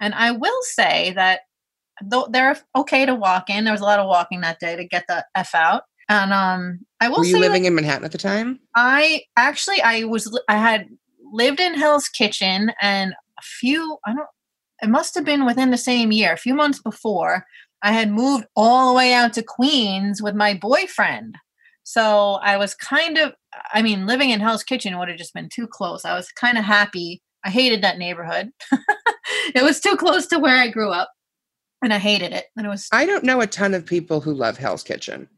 [0.00, 1.40] And I will say that
[2.02, 3.64] though they're okay to walk in.
[3.64, 5.82] There was a lot of walking that day to get the f out.
[6.08, 7.18] And um, I will.
[7.18, 8.60] Were you say, living in Manhattan at the time?
[8.74, 10.88] I actually I was I had
[11.32, 14.26] lived in Hell's Kitchen and a few I don't
[14.82, 17.44] it must have been within the same year, a few months before,
[17.82, 21.36] I had moved all the way out to Queens with my boyfriend.
[21.82, 23.32] So I was kind of
[23.72, 26.04] I mean, living in Hell's Kitchen would have just been too close.
[26.04, 27.22] I was kind of happy.
[27.44, 28.50] I hated that neighborhood.
[29.54, 31.10] it was too close to where I grew up
[31.82, 32.46] and I hated it.
[32.56, 35.28] And it was I don't know a ton of people who love Hell's Kitchen.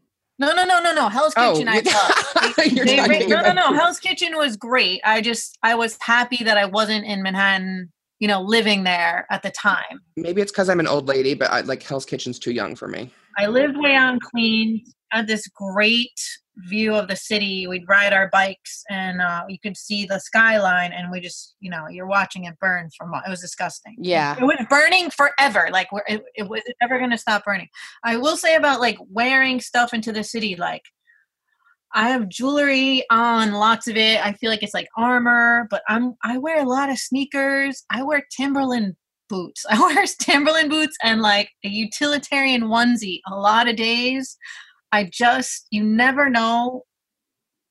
[0.40, 1.08] No, no, no, no, no.
[1.08, 1.80] Hell's Oh, Kitchen, I
[2.44, 2.56] love.
[2.56, 3.72] They- they no, no, no.
[3.74, 5.00] Hell's Kitchen was great.
[5.04, 9.42] I just I was happy that I wasn't in Manhattan, you know, living there at
[9.42, 10.00] the time.
[10.16, 12.88] Maybe it's because I'm an old lady, but I, like Hell's Kitchen's too young for
[12.88, 13.10] me.
[13.38, 14.94] I lived way on Queens.
[15.10, 16.20] Had this great
[16.56, 17.66] view of the city.
[17.66, 20.92] We'd ride our bikes, and uh, you could see the skyline.
[20.92, 23.12] And we just, you know, you're watching it burn from.
[23.14, 23.96] It was disgusting.
[23.98, 24.36] Yeah.
[24.38, 25.68] it was burning forever.
[25.72, 27.68] Like, we're, it, it was never going to stop burning.
[28.04, 30.82] I will say about like wearing stuff into the city, like.
[31.92, 34.24] I have jewelry on, lots of it.
[34.24, 37.82] I feel like it's like armor, but I'm I wear a lot of sneakers.
[37.90, 38.94] I wear Timberland
[39.30, 39.64] boots.
[39.70, 44.36] I wear Timberland boots and like a utilitarian onesie a lot of days.
[44.92, 46.84] I just you never know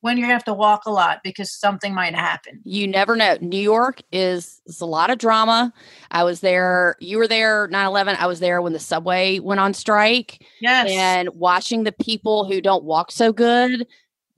[0.01, 2.61] when you're gonna have to walk a lot because something might happen.
[2.63, 3.37] You never know.
[3.41, 5.73] New York is, is a lot of drama.
[6.11, 6.95] I was there.
[6.99, 8.15] You were there 9 11.
[8.17, 10.45] I was there when the subway went on strike.
[10.61, 10.89] Yes.
[10.89, 13.85] And watching the people who don't walk so good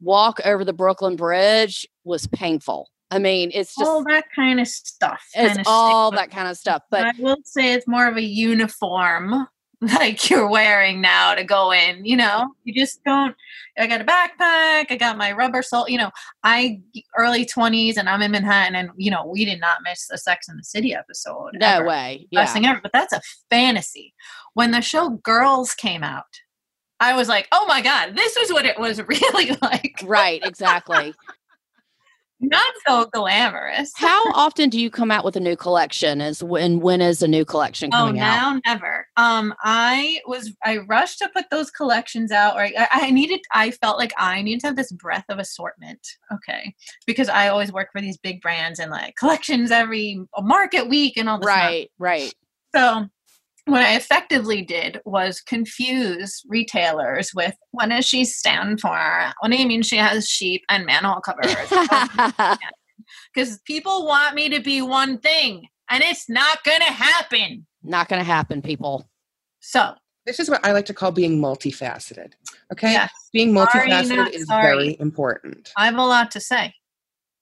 [0.01, 2.89] walk over the Brooklyn Bridge was painful.
[3.11, 5.21] I mean, it's just, all that kind of stuff.
[5.35, 6.81] it's kinda all sticks that kind of stuff.
[6.89, 9.47] But I will say it's more of a uniform
[9.95, 12.53] like you're wearing now to go in, you know.
[12.63, 13.35] You just don't
[13.79, 16.11] I got a backpack, I got my rubber sole, you know.
[16.43, 16.81] I
[17.17, 20.47] early 20s and I'm in Manhattan and you know, we did not miss a Sex
[20.49, 21.51] in the City episode.
[21.53, 21.85] no ever.
[21.87, 22.27] way.
[22.31, 22.53] Best Yeah.
[22.53, 24.13] thing ever, but that's a fantasy.
[24.53, 26.25] When the show Girls came out,
[26.99, 30.41] I was like, "Oh my god, this is what it was really like." Right.
[30.43, 31.15] Exactly.
[32.41, 33.91] Not so glamorous.
[33.95, 36.21] How often do you come out with a new collection?
[36.21, 38.25] Is when when is a new collection Oh, coming out?
[38.25, 39.07] now never.
[39.15, 43.41] Um, I was I rushed to put those collections out, or I, I needed.
[43.53, 45.99] I felt like I needed to have this breadth of assortment.
[46.33, 46.73] Okay,
[47.05, 51.29] because I always work for these big brands and like collections every market week and
[51.29, 51.45] all this.
[51.45, 51.91] Right.
[51.99, 52.33] Right.
[52.73, 53.07] So
[53.65, 59.31] what I effectively did was confuse retailers with what does she stand for?
[59.39, 61.55] What do you mean she has sheep and manhole covers?
[61.71, 62.57] Oh,
[63.33, 67.65] because people want me to be one thing, and it's not gonna happen.
[67.83, 69.09] Not going to happen, people.
[69.59, 69.95] So
[70.25, 72.33] This is what I like to call being multifaceted.
[72.71, 72.91] Okay?
[72.91, 74.63] yes, Being multifaceted not is sorry.
[74.63, 75.71] very important.
[75.77, 76.75] I have a lot to say.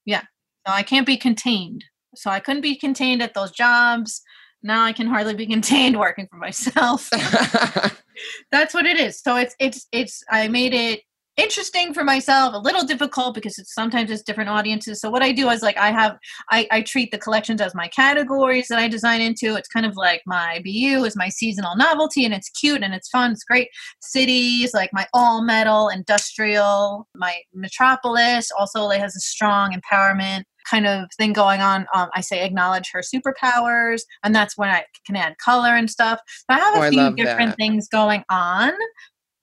[0.06, 0.22] Yeah,
[0.66, 1.84] so I can't be contained.
[2.16, 4.22] So I couldn't be contained at those jobs.
[4.64, 7.10] Now I can hardly be contained working for myself.
[8.52, 9.20] that's what it is.
[9.20, 11.02] So it's it's it's i made it
[11.38, 15.00] interesting for myself a little difficult because it's sometimes it's different audiences.
[15.00, 16.18] So what i do is like i have
[16.52, 19.56] i i treat the collections as my categories that i design into.
[19.56, 23.10] It's kind of like my bu is my seasonal novelty and it's cute and it's
[23.10, 23.32] fun.
[23.32, 23.70] It's great
[24.02, 30.88] cities like my all metal industrial my metropolis also like has a strong empowerment kind
[30.88, 35.16] of thing going on um, i say acknowledge her superpowers and that's when i can
[35.16, 37.58] add color and stuff so i have a Oh, few different that.
[37.58, 38.72] things going on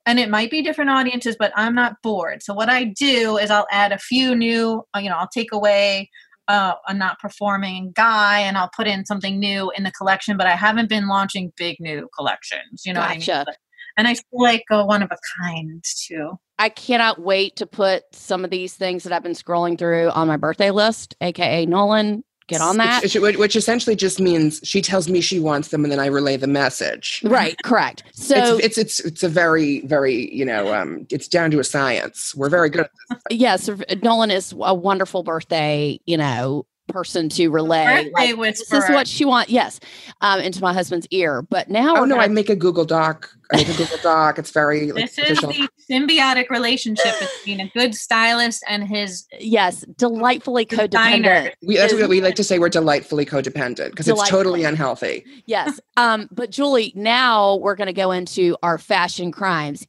[0.07, 3.51] and it might be different audiences but i'm not bored so what i do is
[3.51, 6.11] i'll add a few new uh, you know i'll take away
[6.49, 10.47] uh, a not performing guy and i'll put in something new in the collection but
[10.47, 13.27] i haven't been launching big new collections you know what I mean?
[13.27, 13.57] But-
[13.99, 18.05] and i feel like a one of a kind too I cannot wait to put
[18.13, 22.25] some of these things that I've been scrolling through on my birthday list, aka Nolan
[22.49, 23.03] get on that.
[23.03, 26.37] Which, which, essentially just means she tells me she wants them, and then I relay
[26.37, 27.23] the message.
[27.25, 28.05] right, correct.
[28.13, 31.65] So it's, it's it's it's a very very you know um it's down to a
[31.65, 32.35] science.
[32.35, 32.89] We're very good.
[33.11, 33.39] At this.
[33.39, 33.71] yes,
[34.03, 38.11] Nolan is a wonderful birthday, you know, person to relay.
[38.13, 39.51] Like, this is what she wants.
[39.51, 39.81] Yes,
[40.21, 41.43] um, into my husband's ear.
[41.43, 43.31] But now Oh no, I gonna- make a Google Doc.
[43.53, 44.39] I make a Google Doc.
[44.39, 49.85] It's very like, This is the symbiotic relationship between a good stylist and his yes,
[49.97, 50.89] delightfully designer.
[50.89, 51.53] codependent.
[51.65, 52.59] We, that's what we like to say.
[52.59, 55.25] We're delightfully codependent because it's totally unhealthy.
[55.47, 55.79] Yes.
[55.97, 59.87] Um, but Julie, now we're going to go into our fashion crimes.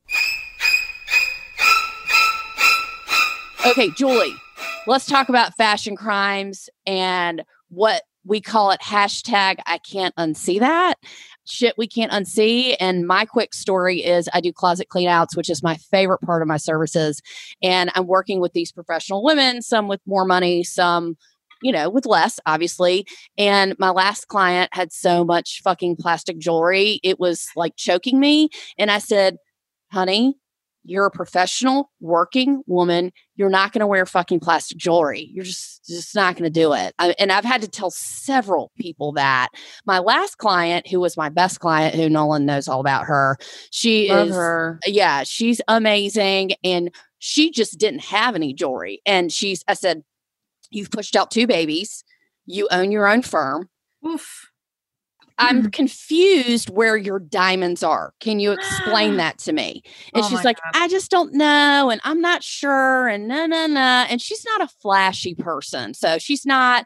[3.66, 4.34] Okay, Julie,
[4.88, 10.96] let's talk about fashion crimes and what we call it hashtag I can't unsee that.
[11.46, 12.76] Shit we can't unsee.
[12.80, 16.48] And my quick story is I do closet cleanouts, which is my favorite part of
[16.48, 17.22] my services.
[17.62, 21.16] And I'm working with these professional women, some with more money, some,
[21.62, 23.06] you know, with less, obviously.
[23.38, 28.50] And my last client had so much fucking plastic jewelry, it was like choking me.
[28.78, 29.38] And I said,
[29.92, 30.36] honey,
[30.88, 33.12] you're a professional working woman.
[33.36, 35.30] You're not going to wear fucking plastic jewelry.
[35.34, 36.94] You're just just not going to do it.
[37.00, 39.50] I, and I've had to tell several people that.
[39.86, 43.38] My last client, who was my best client, who Nolan knows all about her,
[43.72, 44.80] she Love is her.
[44.86, 46.54] yeah, she's amazing.
[46.64, 49.02] And she just didn't have any jewelry.
[49.06, 50.04] And she's, I said,
[50.70, 52.04] You've pushed out two babies.
[52.46, 53.70] You own your own firm.
[54.06, 54.50] Oof.
[55.38, 55.70] I'm mm-hmm.
[55.70, 58.14] confused where your diamonds are.
[58.20, 59.84] Can you explain that to me?
[60.14, 60.82] And Oh she's like, God.
[60.82, 61.90] I just don't know.
[61.90, 63.08] And I'm not sure.
[63.08, 64.06] And no, no, no.
[64.10, 65.94] And she's not a flashy person.
[65.94, 66.86] So she's not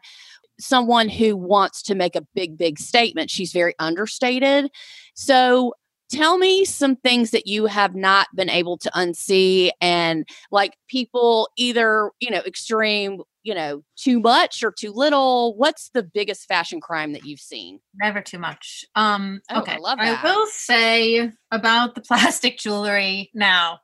[0.60, 3.30] someone who wants to make a big, big statement.
[3.30, 4.70] She's very understated.
[5.14, 5.74] So
[6.12, 11.48] tell me some things that you have not been able to unsee and like people
[11.56, 15.56] either, you know, extreme, you know, too much or too little.
[15.56, 17.80] What's the biggest fashion crime that you've seen?
[18.00, 18.84] Never too much.
[18.94, 20.22] Um, Oh, I love that.
[20.22, 23.80] will say about the plastic jewelry now.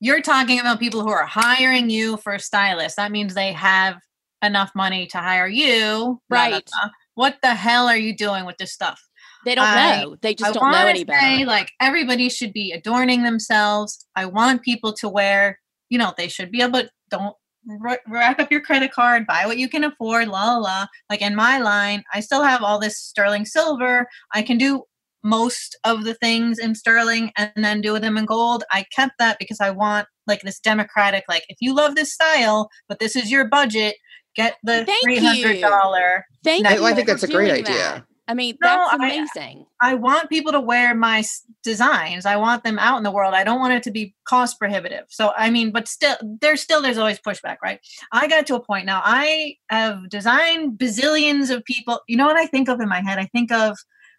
[0.00, 2.96] You're talking about people who are hiring you for a stylist.
[2.96, 3.96] That means they have
[4.42, 6.20] enough money to hire you.
[6.28, 6.68] Right.
[7.14, 9.00] What the hell are you doing with this stuff?
[9.44, 10.16] They don't I- know.
[10.22, 11.20] They just I don't know wanna any better.
[11.20, 14.06] say, like everybody should be adorning themselves.
[14.16, 17.34] I want people to wear, you know, they should be able to don't
[17.66, 20.86] ra- rack up your credit card, buy what you can afford, la la la.
[21.10, 24.06] Like in my line, I still have all this sterling silver.
[24.32, 24.84] I can do
[25.22, 28.62] most of the things in sterling and then do them in gold.
[28.72, 32.68] I kept that because I want like this democratic, like if you love this style,
[32.88, 33.96] but this is your budget,
[34.36, 35.60] get the Thank three hundred you.
[35.62, 36.84] dollar Thank I- you.
[36.84, 37.64] I think that's a great idea.
[37.74, 38.04] that.
[38.26, 39.66] I mean, No, that's I- amazing.
[39.82, 42.24] I want people to wear my s- designs.
[42.24, 43.34] I want them out in the world.
[43.34, 45.04] I don't want it to be cost prohibitive.
[45.10, 47.80] So I mean, but still, there's still there's always pushback, right?
[48.12, 49.02] I got to a point now.
[49.04, 52.00] I have designed bazillions of people.
[52.08, 53.18] You know what I think of in my head?
[53.18, 53.76] I think of.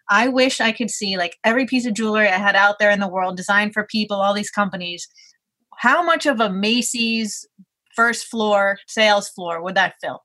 [0.08, 3.00] I wish I could see like every piece of jewelry I had out there in
[3.00, 5.08] the world designed for people, all these companies.
[5.78, 7.44] How much of a Macy's
[7.96, 10.22] first floor sales floor would that fill?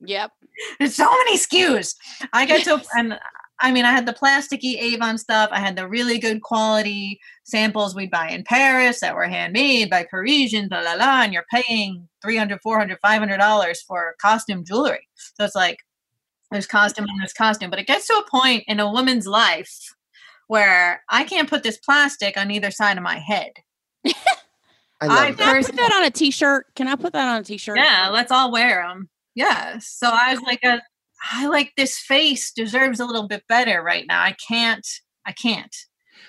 [0.00, 0.32] Yep.
[0.78, 1.94] There's so many SKUs.
[2.32, 3.18] I got to, and
[3.60, 5.50] I mean, I had the plasticky Avon stuff.
[5.52, 10.06] I had the really good quality samples we'd buy in Paris that were handmade by
[10.08, 11.22] Parisians, blah, blah, blah.
[11.22, 15.06] And you're paying 300 400 $500 for costume jewelry.
[15.14, 15.78] So it's like,
[16.50, 17.70] there's costume and there's costume.
[17.70, 19.94] But it gets to a point in a woman's life
[20.46, 23.50] where I can't put this plastic on either side of my head.
[25.00, 25.32] I love I.
[25.32, 26.66] Can I put that on a t-shirt?
[26.74, 27.76] Can I put that on a t-shirt?
[27.76, 29.08] Yeah, let's all wear them.
[29.38, 29.86] Yes.
[29.96, 30.82] So I was like, a,
[31.30, 34.20] I like this face deserves a little bit better right now.
[34.20, 34.86] I can't.
[35.24, 35.74] I can't.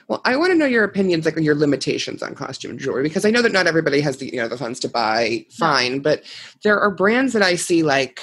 [0.07, 3.31] Well, I want to know your opinions, like your limitations on costume jewelry, because I
[3.31, 5.47] know that not everybody has the you know the funds to buy.
[5.57, 6.23] Fine, but
[6.63, 8.21] there are brands that I see like,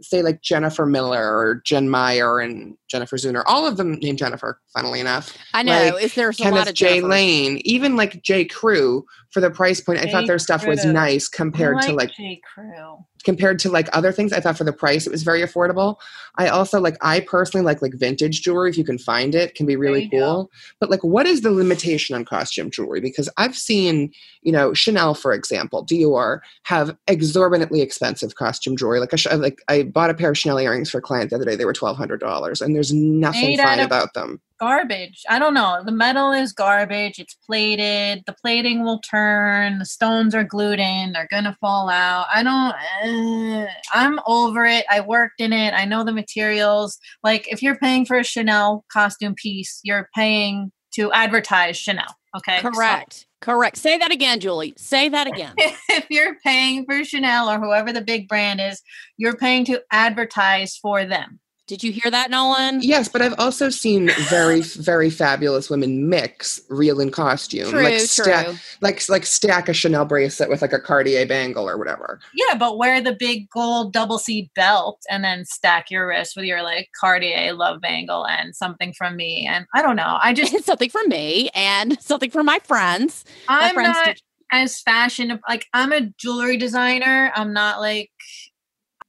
[0.00, 3.42] say, like Jennifer Miller or Jen Meyer and Jennifer Zeuner.
[3.46, 4.60] All of them named Jennifer.
[4.72, 5.72] Funnily enough, I know.
[5.94, 7.00] Like is there's a lot Kenneth of J.
[7.00, 7.08] Jennifers.
[7.10, 8.44] Lane, even like J.
[8.44, 9.98] Crew for the price point.
[9.98, 10.12] I J.
[10.12, 12.40] thought their stuff was nice compared I to like J.
[12.54, 12.98] Crew.
[13.24, 15.96] compared to like other things i thought for the price it was very affordable
[16.38, 19.64] i also like i personally like like vintage jewelry if you can find it can
[19.64, 20.32] be really There you go.
[20.34, 24.10] cool but like what is the limitation on costume jewelry because i've seen
[24.42, 29.84] you know chanel for example dior have exorbitantly expensive costume jewelry like a like i
[29.84, 32.60] bought a pair of chanel earrings for a client the other day they were $1200
[32.60, 35.24] and there's nothing Made fine about them Garbage.
[35.28, 35.82] I don't know.
[35.84, 37.18] The metal is garbage.
[37.18, 38.22] It's plated.
[38.26, 39.80] The plating will turn.
[39.80, 41.10] The stones are glued in.
[41.10, 42.28] They're gonna fall out.
[42.32, 42.72] I don't.
[43.04, 44.84] Uh, I'm over it.
[44.88, 45.74] I worked in it.
[45.74, 46.96] I know the materials.
[47.24, 52.14] Like if you're paying for a Chanel costume piece, you're paying to advertise Chanel.
[52.36, 52.60] Okay.
[52.62, 53.26] So Correct.
[53.40, 53.76] Correct.
[53.76, 54.74] Say that again, Julie.
[54.76, 55.54] Say that again.
[55.58, 58.80] if you're paying for Chanel or whoever the big brand is,
[59.16, 61.40] you're paying to advertise for them.
[61.68, 62.80] Did you hear that, Nolan?
[62.82, 67.94] Yes, but I've also seen very, very fabulous women mix real in costume, True, like
[67.94, 68.06] true.
[68.06, 68.46] stack,
[68.80, 72.18] like like stack a Chanel bracelet with like a Cartier bangle or whatever.
[72.34, 76.46] Yeah, but wear the big gold double C belt and then stack your wrist with
[76.46, 79.46] your like Cartier love bangle and something from me.
[79.48, 80.18] And I don't know.
[80.20, 83.24] I just It's something from me and something for my friends.
[83.48, 87.30] My I'm friends not do- as fashion like I'm a jewelry designer.
[87.36, 88.10] I'm not like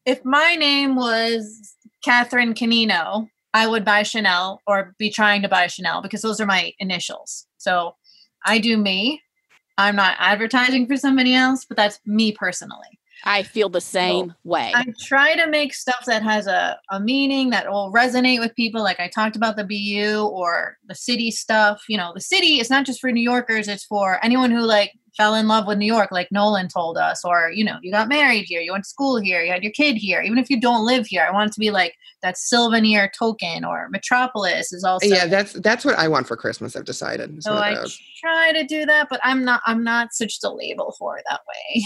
[0.05, 5.67] if my name was Catherine Canino, I would buy Chanel or be trying to buy
[5.67, 7.47] Chanel because those are my initials.
[7.57, 7.95] So
[8.45, 9.21] I do me.
[9.77, 12.99] I'm not advertising for somebody else, but that's me personally.
[13.25, 14.71] I feel the same way.
[14.75, 18.83] I try to make stuff that has a, a meaning that will resonate with people.
[18.83, 21.83] Like I talked about the BU or the city stuff.
[21.87, 24.91] You know, the city is not just for New Yorkers, it's for anyone who like
[25.15, 28.07] fell in love with New York, like Nolan told us, or you know, you got
[28.07, 30.21] married here, you went to school here, you had your kid here.
[30.21, 33.63] Even if you don't live here, I want it to be like that souvenir token
[33.65, 36.75] or Metropolis is also yeah, that's that's what I want for Christmas.
[36.75, 37.43] I've decided.
[37.43, 37.99] So I those.
[38.19, 41.83] try to do that, but I'm not I'm not such a label for that way.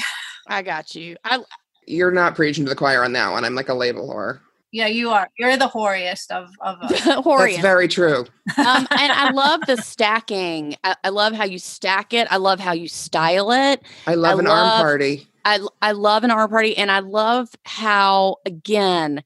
[0.48, 1.18] I got you.
[1.26, 1.44] I
[1.86, 3.44] You're not preaching to the choir on that one.
[3.44, 4.40] I'm like a label whore.
[4.78, 5.28] Yeah, you are.
[5.40, 7.04] You're the horiest of of us.
[7.04, 8.26] That's very true.
[8.58, 10.76] um, and I love the stacking.
[10.84, 12.28] I, I love how you stack it.
[12.30, 13.82] I love how you style it.
[14.06, 15.28] I love I an love- arm party.
[15.46, 19.24] I I love an arm party, and I love how again,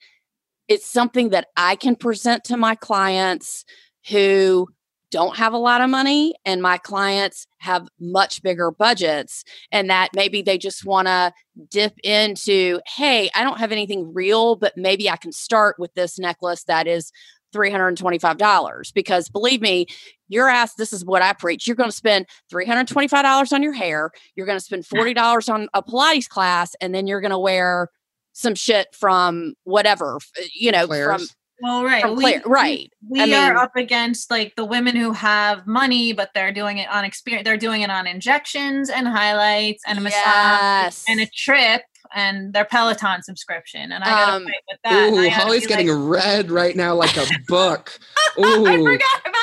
[0.70, 3.66] it's something that I can present to my clients
[4.10, 4.68] who
[5.12, 10.10] don't have a lot of money, and my clients have much bigger budgets, and that
[10.16, 11.34] maybe they just want to
[11.70, 16.18] dip into, hey, I don't have anything real, but maybe I can start with this
[16.18, 17.12] necklace that is.
[17.54, 19.86] $325 because believe me,
[20.30, 21.68] your ass, this is what I preach.
[21.68, 24.12] You're going to spend $325 on your hair.
[24.38, 27.90] You're going to spend $40 on a Pilates class, and then you're going to wear
[28.32, 30.18] some shit from whatever,
[30.54, 31.28] you know, from.
[31.62, 32.02] Well, right.
[32.02, 32.92] from we- Right.
[33.10, 36.78] We I are mean- up against like the women who have money, but they're doing
[36.80, 37.46] it on experience.
[37.46, 41.82] They're doing it on injections and highlights and a massage and a trip
[42.14, 43.92] and their Peloton subscription.
[43.92, 45.10] And I gotta Um, fight with that.
[45.14, 47.98] Ooh, Holly's getting like, red right now like a book.
[48.38, 48.84] I Ooh.
[48.86, 49.34] forgot about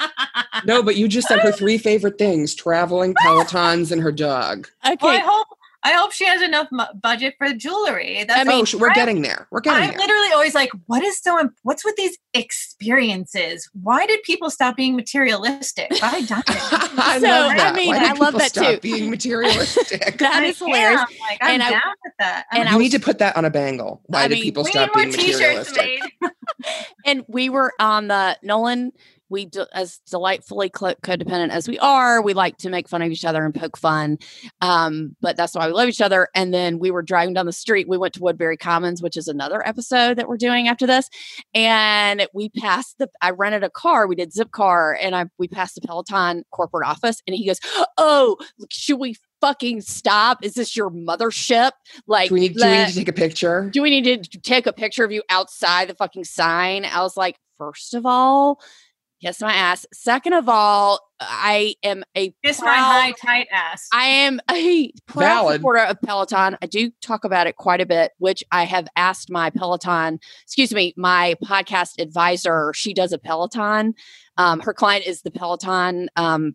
[0.00, 0.62] that.
[0.66, 4.68] No, but you just said her three favorite things: traveling, Pelotons, and her dog.
[4.86, 4.96] okay.
[5.00, 5.46] Well, I hope
[5.82, 8.24] I hope she has enough mu- budget for jewelry.
[8.24, 9.48] That's oh, sh- we're I'm- getting there.
[9.50, 9.98] We're getting I'm there.
[9.98, 11.38] literally always like, what is so?
[11.40, 13.68] Im- What's with these experiences?
[13.82, 15.90] Why did people stop being materialistic?
[16.00, 16.42] Why died?
[16.46, 17.74] I So, love I that.
[17.74, 18.80] mean, Why did I love that stop too.
[18.80, 20.18] Being materialistic.
[20.18, 21.00] that is hilarious.
[21.00, 22.44] am, Like, I'm And I- with that.
[22.52, 24.02] I'm and like, I you was- need to put that on a bangle.
[24.06, 26.00] Why I did mean, people stop being t-shirts materialistic?
[26.20, 26.30] made.
[27.06, 28.92] and we were on the Nolan.
[29.30, 33.24] We do, as delightfully codependent as we are, we like to make fun of each
[33.24, 34.18] other and poke fun.
[34.60, 36.28] Um, but that's why we love each other.
[36.34, 37.88] And then we were driving down the street.
[37.88, 41.08] We went to Woodbury Commons, which is another episode that we're doing after this.
[41.54, 43.08] And we passed the.
[43.22, 44.06] I rented a car.
[44.06, 47.22] We did zip car, and I we passed the Peloton corporate office.
[47.26, 47.60] And he goes,
[47.96, 48.36] "Oh,
[48.70, 50.44] should we fucking stop?
[50.44, 51.70] Is this your mothership?
[52.06, 52.54] Like, Do we need?
[52.56, 53.70] Do we need to take a picture?
[53.70, 56.84] do we need to take a picture of you outside the fucking sign?
[56.84, 58.60] I was like, first of all,
[59.20, 59.86] kiss my ass.
[59.92, 63.88] Second of all, I am a Kiss my high tight ass.
[63.92, 65.56] I am a proud Valid.
[65.56, 66.56] supporter of Peloton.
[66.62, 70.72] I do talk about it quite a bit, which I have asked my Peloton, excuse
[70.72, 72.72] me, my podcast advisor.
[72.74, 73.94] She does a Peloton.
[74.36, 76.54] Um, her client is the Peloton um,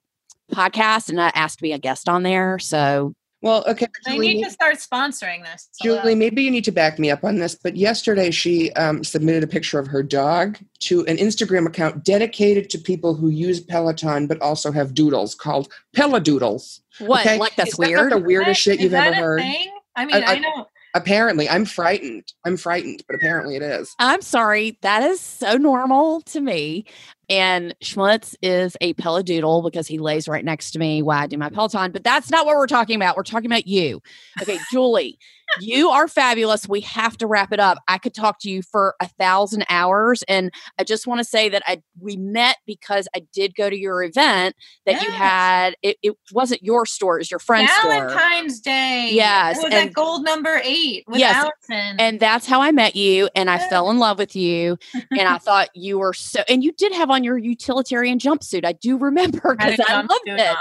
[0.51, 2.57] podcast, and I asked to be a guest on there.
[2.59, 3.13] So
[3.45, 3.85] Well, okay.
[4.07, 5.69] they Julie, need to start sponsoring this.
[5.73, 9.03] So, Julie, maybe you need to back me up on this, but yesterday she um,
[9.03, 13.59] submitted a picture of her dog to an Instagram account dedicated to people who use
[13.59, 16.79] Peloton but also have doodles called Pelodoodles.
[16.97, 17.21] what?
[17.23, 17.37] Okay.
[17.37, 18.11] Like that's Is that weird.
[18.11, 19.41] the weirdest shit you've that ever a heard.
[19.41, 19.71] thing?
[19.95, 20.65] I mean, I- I, I- know.
[20.95, 22.31] Apparently, I'm frightened.
[22.45, 23.93] I'm frightened, but apparently it is.
[23.99, 24.77] I'm sorry.
[24.81, 26.85] That is so normal to me.
[27.29, 31.37] And Schmutz is a Pelodoodle because he lays right next to me while I do
[31.37, 31.91] my Peloton.
[31.91, 33.15] But that's not what we're talking about.
[33.17, 34.01] We're talking about you.
[34.41, 35.17] Okay, Julie,
[35.59, 36.67] you are fabulous.
[36.67, 37.77] We have to wrap it up.
[37.87, 40.23] I could talk to you for a thousand hours.
[40.27, 43.77] And I just want to say that I we met because I did go to
[43.77, 44.55] your event
[44.85, 45.75] that you had.
[45.83, 47.91] It, it wasn't your store, it was your friend's store.
[47.91, 49.09] Valentine's Day.
[49.13, 51.95] Yes, It was and- at gold number eight with Yes, Allison.
[51.99, 53.29] And that's how I met you.
[53.35, 54.77] And I fell in love with you.
[55.11, 58.65] And I thought you were so, and you did have on your utilitarian jumpsuit.
[58.65, 60.57] I do remember I had because a I loved it.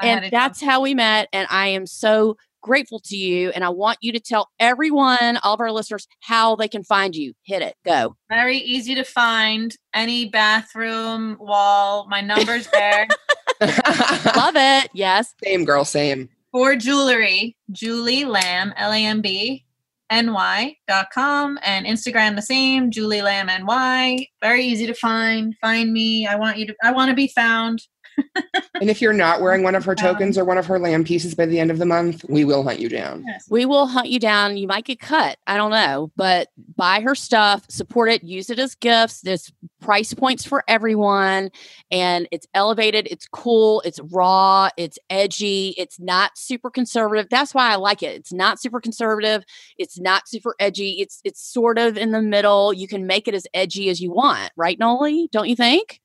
[0.00, 1.28] I and a that's how we met.
[1.32, 3.50] And I am so grateful to you.
[3.50, 7.14] And I want you to tell everyone, all of our listeners, how they can find
[7.14, 7.32] you.
[7.44, 7.76] Hit it.
[7.84, 8.16] Go.
[8.28, 9.74] Very easy to find.
[9.94, 12.06] Any bathroom wall.
[12.08, 13.06] My number's there.
[13.60, 14.90] Love it.
[14.94, 15.34] Yes.
[15.42, 16.28] Same girl, same.
[16.52, 19.65] For jewelry, Julie Lamb, L A M B,
[20.10, 24.26] ny.com and Instagram the same, Julie Lamb NY.
[24.42, 25.54] Very easy to find.
[25.60, 26.26] Find me.
[26.26, 27.82] I want you to I want to be found.
[28.80, 31.04] and if you're not wearing one of her um, tokens or one of her lamb
[31.04, 33.24] pieces by the end of the month, we will hunt you down.
[33.26, 33.46] Yes.
[33.50, 34.56] We will hunt you down.
[34.56, 35.38] You might get cut.
[35.46, 39.20] I don't know, but buy her stuff, support it, use it as gifts.
[39.20, 41.50] There's price points for everyone,
[41.90, 43.06] and it's elevated.
[43.10, 43.82] It's cool.
[43.84, 44.68] It's raw.
[44.76, 45.74] It's edgy.
[45.78, 47.28] It's not super conservative.
[47.30, 48.16] That's why I like it.
[48.16, 49.44] It's not super conservative.
[49.78, 51.00] It's not super edgy.
[51.00, 52.72] It's it's sort of in the middle.
[52.72, 55.28] You can make it as edgy as you want, right, Noli?
[55.32, 56.00] Don't you think?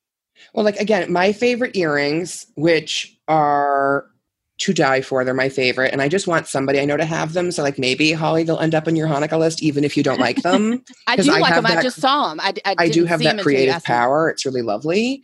[0.53, 4.05] Well, like again, my favorite earrings, which are
[4.59, 7.33] to die for, they're my favorite, and I just want somebody I know to have
[7.33, 7.51] them.
[7.51, 10.19] So, like maybe Holly, they'll end up on your Hanukkah list, even if you don't
[10.19, 10.83] like them.
[11.07, 11.63] I do I like them.
[11.63, 12.39] That, I just saw them.
[12.39, 14.29] I, I, I do have that creative power.
[14.29, 15.23] It's really lovely.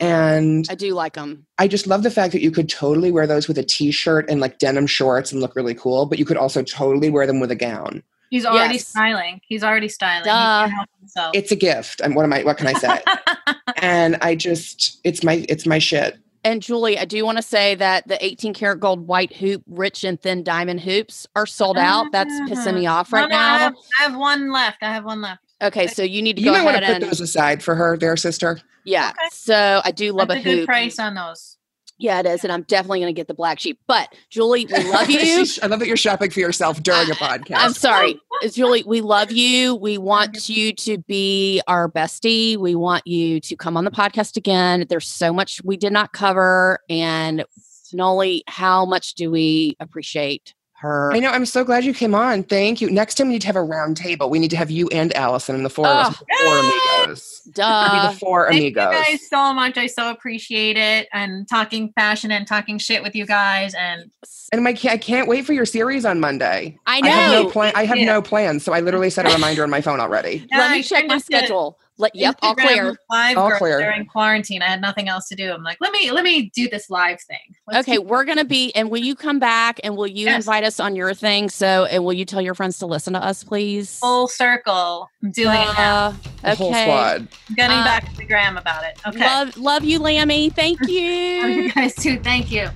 [0.00, 1.46] And I do like them.
[1.58, 4.40] I just love the fact that you could totally wear those with a t-shirt and
[4.40, 7.50] like denim shorts and look really cool, but you could also totally wear them with
[7.50, 8.02] a gown.
[8.30, 8.86] He's already yes.
[8.88, 9.40] styling.
[9.46, 10.70] He's already styling.
[11.02, 12.00] He it's a gift.
[12.00, 13.02] And what am I what can I say?
[13.76, 16.18] and I just it's my it's my shit.
[16.44, 20.04] And Julie, I do want to say that the 18 karat gold white hoop, rich
[20.04, 22.12] and thin diamond hoops are sold out.
[22.12, 23.54] That's pissing me off right no, no, now.
[23.54, 24.82] I have, I have, one left.
[24.82, 25.42] I have one left.
[25.60, 27.62] Okay, so you need to you go might ahead want to put and, those aside
[27.62, 28.60] for her, their sister.
[28.84, 29.10] Yeah.
[29.10, 29.28] Okay.
[29.32, 30.66] So I do love That's a, a hoop.
[30.66, 31.57] price on those.
[31.98, 32.44] Yeah, it is.
[32.44, 33.80] And I'm definitely going to get the black sheep.
[33.86, 35.44] But Julie, we love you.
[35.62, 37.56] I love that you're shopping for yourself during a podcast.
[37.56, 38.20] I'm sorry.
[38.50, 39.74] Julie, we love you.
[39.74, 40.52] We want mm-hmm.
[40.52, 42.56] you to be our bestie.
[42.56, 44.86] We want you to come on the podcast again.
[44.88, 46.78] There's so much we did not cover.
[46.88, 47.44] And
[47.92, 51.12] Noli, how much do we appreciate her.
[51.12, 51.30] I know.
[51.30, 52.44] I'm so glad you came on.
[52.44, 52.90] Thank you.
[52.90, 54.30] Next time we need to have a round table.
[54.30, 57.42] We need to have you and Allison and the four of us, oh, four amigos.
[57.52, 58.10] Duh.
[58.10, 58.92] the four Thank amigos.
[58.92, 59.76] you guys so much.
[59.76, 63.74] I so appreciate it and talking fashion and talking shit with you guys.
[63.74, 64.10] And
[64.52, 66.78] and my I can't wait for your series on Monday.
[66.86, 67.08] I know.
[67.08, 67.72] I have no plan.
[67.74, 68.06] I have yeah.
[68.06, 70.46] no plans, so I literally set a reminder on my phone already.
[70.50, 71.78] Yeah, Let me check my schedule.
[72.00, 72.96] Let, yep, all clear.
[73.10, 73.80] Live all clear.
[73.80, 74.62] during quarantine.
[74.62, 75.50] I had nothing else to do.
[75.50, 77.56] I'm like, let me let me do this live thing.
[77.66, 80.36] Let's okay, we're gonna be and will you come back and will you yes.
[80.44, 81.50] invite us on your thing?
[81.50, 83.98] So and will you tell your friends to listen to us, please?
[83.98, 85.10] Full circle.
[85.24, 86.08] I'm doing uh, it now.
[86.44, 86.54] Okay.
[86.54, 87.28] whole squad.
[87.48, 89.00] I'm getting uh, back to the gram about it.
[89.04, 89.18] Okay.
[89.18, 90.50] Love love you, Lammy.
[90.50, 91.42] Thank you.
[91.42, 92.20] love you guys too.
[92.20, 92.68] Thank you.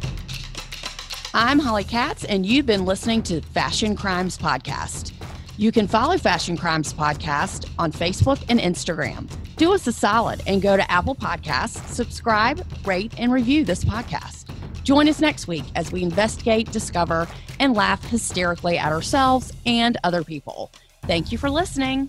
[1.35, 5.13] I'm Holly Katz, and you've been listening to Fashion Crimes Podcast.
[5.59, 9.31] You can follow Fashion Crimes Podcast on Facebook and Instagram.
[9.57, 14.47] Do us a solid and go to Apple Podcasts, subscribe, rate, and review this podcast.
[14.83, 17.29] Join us next week as we investigate, discover,
[17.61, 20.73] and laugh hysterically at ourselves and other people.
[21.03, 22.09] Thank you for listening.